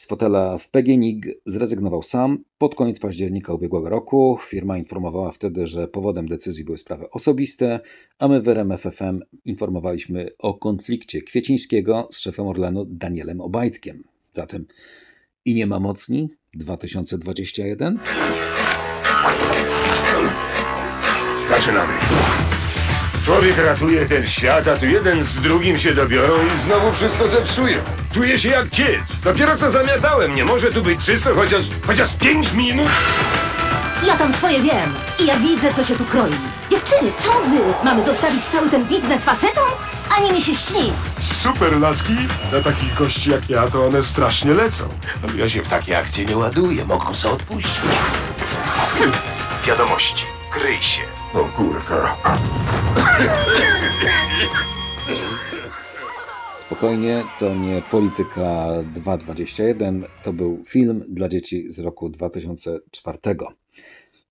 Z 0.00 0.06
fotela 0.06 0.58
w 0.58 0.70
PGNiG 0.70 1.26
zrezygnował 1.46 2.02
sam 2.02 2.44
pod 2.58 2.74
koniec 2.74 2.98
października 2.98 3.52
ubiegłego 3.52 3.88
roku. 3.88 4.38
Firma 4.42 4.78
informowała 4.78 5.30
wtedy, 5.30 5.66
że 5.66 5.88
powodem 5.88 6.28
decyzji 6.28 6.64
były 6.64 6.78
sprawy 6.78 7.10
osobiste, 7.10 7.80
a 8.18 8.28
my 8.28 8.40
w 8.40 8.48
RMFFM 8.48 9.20
informowaliśmy 9.44 10.28
o 10.38 10.54
konflikcie 10.54 11.22
Kwiecińskiego 11.22 12.08
z 12.12 12.18
szefem 12.18 12.46
Orlenu 12.46 12.84
Danielem 12.84 13.40
Obajtkiem. 13.40 14.02
Zatem 14.32 14.66
i 15.44 15.54
nie 15.54 15.66
ma 15.66 15.80
mocni 15.80 16.28
2021? 16.54 17.98
Zaczynamy. 21.48 21.92
Człowiek 23.30 23.58
ratuje 23.58 24.06
ten 24.06 24.26
świat, 24.26 24.68
a 24.68 24.76
tu 24.76 24.86
jeden 24.86 25.24
z 25.24 25.40
drugim 25.40 25.78
się 25.78 25.94
dobiorą 25.94 26.34
i 26.46 26.60
znowu 26.60 26.92
wszystko 26.92 27.28
zepsują. 27.28 27.78
Czuję 28.14 28.38
się 28.38 28.48
jak 28.48 28.70
cieć. 28.70 29.00
Dopiero 29.24 29.56
co 29.56 29.70
zamiatałem. 29.70 30.34
Nie 30.34 30.44
może 30.44 30.70
tu 30.70 30.82
być 30.82 31.06
czysto 31.06 31.34
chociaż, 31.34 31.62
chociaż 31.86 32.16
pięć 32.16 32.52
minut? 32.52 32.88
Ja 34.06 34.16
tam 34.16 34.32
swoje 34.32 34.60
wiem 34.60 34.94
i 35.18 35.26
ja 35.26 35.38
widzę, 35.38 35.74
co 35.74 35.84
się 35.84 35.96
tu 35.96 36.04
kroi. 36.04 36.32
Dziewczyny, 36.70 37.12
co 37.22 37.32
wy? 37.32 37.84
Mamy 37.84 38.04
zostawić 38.04 38.44
cały 38.44 38.70
ten 38.70 38.84
biznes 38.84 39.24
facetom? 39.24 39.68
Ani 40.18 40.32
mi 40.32 40.42
się 40.42 40.54
śni. 40.54 40.92
Super 41.18 41.80
laski. 41.80 42.16
Na 42.52 42.60
takich 42.60 42.94
gości 42.94 43.30
jak 43.30 43.50
ja 43.50 43.66
to 43.66 43.86
one 43.86 44.02
strasznie 44.02 44.54
lecą. 44.54 44.88
Ja 45.36 45.48
się 45.48 45.62
w 45.62 45.68
takie 45.68 45.98
akcje 45.98 46.24
nie 46.24 46.36
ładuję. 46.36 46.84
Mogą 46.84 47.14
sobie 47.14 47.34
odpuścić. 47.34 47.80
Wiadomości. 49.66 50.26
Kryj 50.50 50.82
się. 50.82 51.19
O 51.34 51.44
kurka. 51.56 52.16
Spokojnie, 56.56 57.24
to 57.38 57.54
nie 57.54 57.82
Polityka 57.90 58.66
2.21, 58.94 60.02
to 60.22 60.32
był 60.32 60.62
film 60.68 61.04
dla 61.08 61.28
dzieci 61.28 61.66
z 61.68 61.78
roku 61.78 62.08
2004. 62.08 63.18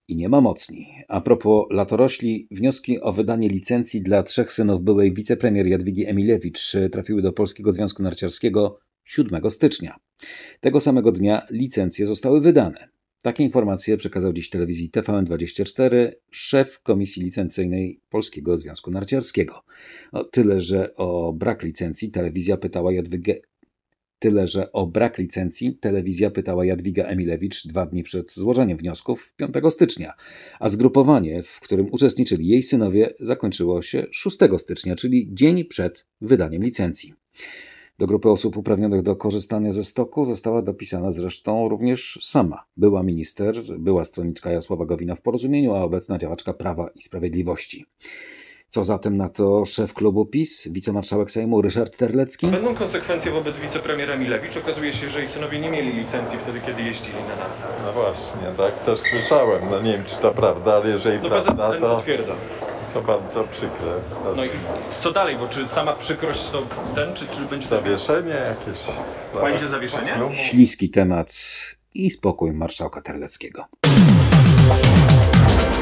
I 0.07 0.15
nie 0.15 0.29
ma 0.29 0.41
mocni. 0.41 0.87
A 1.07 1.21
propos 1.21 1.65
latorośli, 1.71 2.47
wnioski 2.51 3.01
o 3.01 3.13
wydanie 3.13 3.49
licencji 3.49 4.01
dla 4.01 4.23
trzech 4.23 4.51
synów 4.51 4.81
byłej 4.81 5.13
wicepremier 5.13 5.67
Jadwigi 5.67 6.07
Emilewicz 6.07 6.75
trafiły 6.91 7.21
do 7.21 7.33
Polskiego 7.33 7.73
Związku 7.73 8.03
Narciarskiego 8.03 8.79
7 9.03 9.51
stycznia. 9.51 9.95
Tego 10.59 10.81
samego 10.81 11.11
dnia 11.11 11.41
licencje 11.51 12.05
zostały 12.05 12.41
wydane. 12.41 12.98
Takie 13.21 13.43
informacje 13.43 13.97
przekazał 13.97 14.33
dziś 14.33 14.49
telewizji 14.49 14.89
TVN24 14.89 16.11
szef 16.31 16.79
Komisji 16.79 17.23
Licencyjnej 17.23 18.01
Polskiego 18.09 18.57
Związku 18.57 18.91
Narciarskiego. 18.91 19.63
O 20.11 20.23
tyle, 20.23 20.61
że 20.61 20.95
o 20.95 21.33
brak 21.33 21.63
licencji 21.63 22.11
telewizja 22.11 22.57
pytała 22.57 22.93
Jadwigę 22.93 23.35
Tyle, 24.19 24.47
że 24.47 24.71
o 24.71 24.87
brak 24.87 25.17
licencji 25.17 25.77
telewizja 25.77 26.31
pytała 26.31 26.65
Jadwiga 26.65 27.03
Emilewicz 27.03 27.67
dwa 27.67 27.85
dni 27.85 28.03
przed 28.03 28.33
złożeniem 28.33 28.77
wniosków 28.77 29.33
5 29.35 29.53
stycznia, 29.69 30.13
a 30.59 30.69
zgrupowanie, 30.69 31.43
w 31.43 31.59
którym 31.59 31.87
uczestniczyli 31.91 32.47
jej 32.47 32.63
synowie, 32.63 33.09
zakończyło 33.19 33.81
się 33.81 34.05
6 34.11 34.37
stycznia, 34.57 34.95
czyli 34.95 35.29
dzień 35.33 35.65
przed 35.65 36.07
wydaniem 36.21 36.63
licencji. 36.63 37.13
Do 37.99 38.07
grupy 38.07 38.29
osób 38.29 38.57
uprawnionych 38.57 39.01
do 39.01 39.15
korzystania 39.15 39.71
ze 39.71 39.83
stoku 39.83 40.25
została 40.25 40.61
dopisana 40.61 41.11
zresztą 41.11 41.69
również 41.69 42.19
sama 42.21 42.63
była 42.77 43.03
minister, 43.03 43.55
była 43.79 44.03
stronniczka 44.03 44.49
Jarosława 44.49 44.85
Gowina 44.85 45.15
w 45.15 45.21
porozumieniu, 45.21 45.73
a 45.73 45.81
obecna 45.81 46.17
działaczka 46.17 46.53
Prawa 46.53 46.89
i 46.95 47.01
Sprawiedliwości. 47.01 47.85
Co 48.67 48.83
zatem 48.83 49.17
na 49.17 49.29
to 49.29 49.65
szef 49.65 49.93
klubu 49.93 50.25
PiS, 50.25 50.67
wicemarszałek 50.67 51.31
Sejmu 51.31 51.61
Ryszard 51.61 51.97
Terlecki? 51.97 52.47
Będą 52.47 52.75
konsekwencje 52.75 53.31
wobec 53.31 53.57
wicepremiera 53.57 54.17
Milewicz. 54.17 54.57
Okazuje 54.57 54.93
się, 54.93 55.09
że 55.09 55.19
jej 55.19 55.27
synowie 55.27 55.59
nie 55.59 55.71
mieli 55.71 55.93
licencji 55.93 56.39
wtedy, 56.39 56.61
kiedy 56.65 56.81
jeździli 56.81 57.17
na 57.17 57.35
naftę. 57.35 57.83
No 57.85 57.93
właśnie, 57.93 58.41
tak 58.57 58.83
też 58.83 58.99
słyszałem. 58.99 59.61
No 59.71 59.81
nie 59.81 59.93
wiem, 59.93 60.03
czy 60.05 60.15
to 60.15 60.31
prawda, 60.31 60.73
ale 60.73 60.89
jeżeli 60.89 61.19
No 61.23 61.29
prawda, 61.29 61.79
to, 61.79 61.95
potwierdza. 61.95 62.35
To 62.93 63.01
bardzo 63.01 63.43
przykre. 63.43 63.93
No 64.35 64.45
i 64.45 64.49
co 64.99 65.11
dalej, 65.11 65.37
bo 65.37 65.47
czy 65.47 65.67
sama 65.67 65.93
przykrość 65.93 66.49
to 66.49 66.63
ten, 66.95 67.13
czy, 67.13 67.27
czy 67.27 67.41
będzie... 67.41 67.67
Zawieszenie 67.67 68.29
jakieś. 68.29 68.79
Będzie 69.41 69.67
zawieszenie? 69.67 70.15
No, 70.19 70.31
Śliski 70.31 70.89
temat 70.89 71.33
i 71.93 72.11
spokój 72.11 72.51
marszałka 72.51 73.01
Terleckiego. 73.01 73.65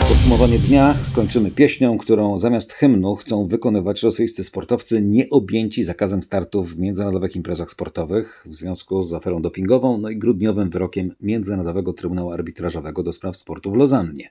Podsumowanie 0.07 0.59
dnia 0.59 0.95
kończymy 1.15 1.51
pieśnią, 1.51 1.97
którą 1.97 2.37
zamiast 2.37 2.73
hymnu 2.73 3.15
chcą 3.15 3.45
wykonywać 3.45 4.03
rosyjscy 4.03 4.43
sportowcy 4.43 5.01
nieobjęci 5.01 5.83
zakazem 5.83 6.21
startów 6.21 6.75
w 6.75 6.79
międzynarodowych 6.79 7.35
imprezach 7.35 7.71
sportowych 7.71 8.43
w 8.45 8.55
związku 8.55 9.03
z 9.03 9.13
aferą 9.13 9.41
dopingową, 9.41 9.97
no 9.97 10.09
i 10.09 10.17
grudniowym 10.17 10.69
wyrokiem 10.69 11.15
Międzynarodowego 11.21 11.93
Trybunału 11.93 12.31
Arbitrażowego 12.31 13.03
do 13.03 13.13
spraw 13.13 13.37
sportu 13.37 13.71
w 13.71 13.75
Lozannie. 13.75 14.29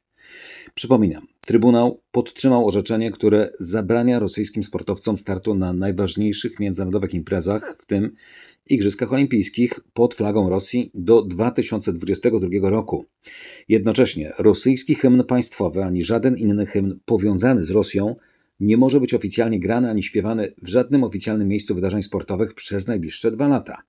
Przypominam, 0.78 1.26
Trybunał 1.40 2.00
podtrzymał 2.10 2.66
orzeczenie, 2.66 3.10
które 3.10 3.50
zabrania 3.60 4.18
rosyjskim 4.18 4.64
sportowcom 4.64 5.16
startu 5.16 5.54
na 5.54 5.72
najważniejszych 5.72 6.60
międzynarodowych 6.60 7.14
imprezach, 7.14 7.74
w 7.78 7.86
tym 7.86 8.14
Igrzyskach 8.66 9.12
Olimpijskich 9.12 9.80
pod 9.92 10.14
flagą 10.14 10.50
Rosji 10.50 10.90
do 10.94 11.22
2022 11.22 12.70
roku. 12.70 13.04
Jednocześnie 13.68 14.32
rosyjski 14.38 14.94
hymn 14.94 15.24
państwowy 15.24 15.84
ani 15.84 16.04
żaden 16.04 16.36
inny 16.36 16.66
hymn 16.66 16.98
powiązany 17.04 17.64
z 17.64 17.70
Rosją 17.70 18.16
nie 18.60 18.76
może 18.76 19.00
być 19.00 19.14
oficjalnie 19.14 19.60
grany 19.60 19.90
ani 19.90 20.02
śpiewany 20.02 20.54
w 20.62 20.68
żadnym 20.68 21.04
oficjalnym 21.04 21.48
miejscu 21.48 21.74
wydarzeń 21.74 22.02
sportowych 22.02 22.54
przez 22.54 22.86
najbliższe 22.86 23.30
dwa 23.30 23.48
lata. 23.48 23.82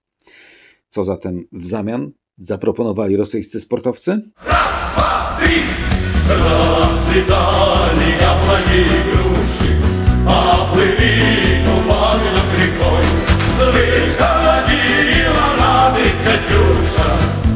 Co 0.90 1.04
zatem 1.04 1.48
w 1.52 1.68
zamian 1.68 2.12
zaproponowali 2.38 3.16
rosyjscy 3.18 3.60
sportowcy? 3.60 4.22
Расцветали 6.29 8.11
яблони 8.21 8.81
и 8.81 9.01
груши, 9.07 9.71
Поплыли 10.27 11.13
туманы 11.65 12.29
над 12.37 12.51
рекой. 12.61 13.05
Выходила 13.59 15.49
над 15.61 15.95
Катюша 16.25 17.11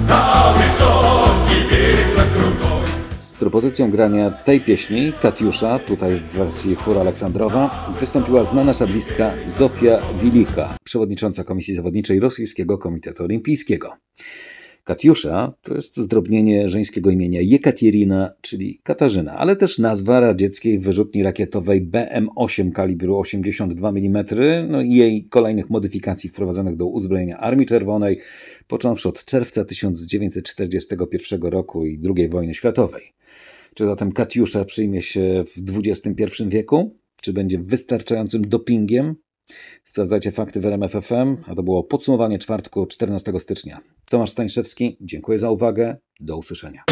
На 0.08 0.52
высокий 0.52 1.62
берег 1.70 2.08
на 2.16 2.24
крутой. 2.34 2.86
Z 3.20 3.34
propozycją 3.34 3.90
grania 3.90 4.30
tej 4.30 4.60
pieśni, 4.60 5.12
Katiusza, 5.22 5.78
tutaj 5.78 6.16
w 6.16 6.22
wersji 6.32 6.74
chór 6.74 6.98
Aleksandrowa, 6.98 7.92
wystąpiła 8.00 8.44
znana 8.44 8.72
szablistka 8.72 9.32
Zofia 9.58 9.98
Wilicha, 10.22 10.76
przewodnicząca 10.84 11.44
Komisji 11.44 11.74
Zawodniczej 11.74 12.20
Rosyjskiego 12.20 12.78
Komitetu 12.78 13.24
Olimpijskiego. 13.24 13.92
Katiusza 14.83 15.53
to 15.61 15.73
jest 15.73 15.97
zdrobnienie 15.97 16.69
żeńskiego 16.69 17.09
imienia 17.09 17.41
Jekaterina, 17.41 18.31
czyli 18.41 18.79
Katarzyna, 18.83 19.37
ale 19.37 19.55
też 19.55 19.79
nazwa 19.79 20.19
radzieckiej 20.19 20.79
wyrzutni 20.79 21.23
rakietowej 21.23 21.87
BM-8 21.87 22.71
kalibru 22.71 23.19
82 23.19 23.89
mm 23.89 24.25
no 24.69 24.81
i 24.81 24.89
jej 24.89 25.25
kolejnych 25.25 25.69
modyfikacji 25.69 26.29
wprowadzonych 26.29 26.75
do 26.75 26.85
uzbrojenia 26.85 27.37
Armii 27.37 27.65
Czerwonej, 27.65 28.19
począwszy 28.67 29.09
od 29.09 29.25
czerwca 29.25 29.65
1941 29.65 31.41
roku 31.41 31.85
i 31.85 32.01
II 32.15 32.27
wojny 32.27 32.53
światowej. 32.53 33.13
Czy 33.75 33.85
zatem 33.85 34.11
Katiusza 34.11 34.65
przyjmie 34.65 35.01
się 35.01 35.43
w 35.45 35.77
XXI 35.85 36.43
wieku? 36.47 36.95
Czy 37.21 37.33
będzie 37.33 37.57
wystarczającym 37.57 38.41
dopingiem? 38.41 39.15
Sprawdzajcie 39.83 40.31
fakty 40.31 40.61
w 40.61 40.65
RMFFM, 40.65 41.37
a 41.47 41.55
to 41.55 41.63
było 41.63 41.83
podsumowanie 41.83 42.39
czwartku 42.39 42.85
14 42.85 43.39
stycznia. 43.39 43.79
Tomasz 44.09 44.29
Stańszewski, 44.29 44.97
dziękuję 45.01 45.37
za 45.37 45.51
uwagę. 45.51 45.97
Do 46.19 46.37
usłyszenia. 46.37 46.83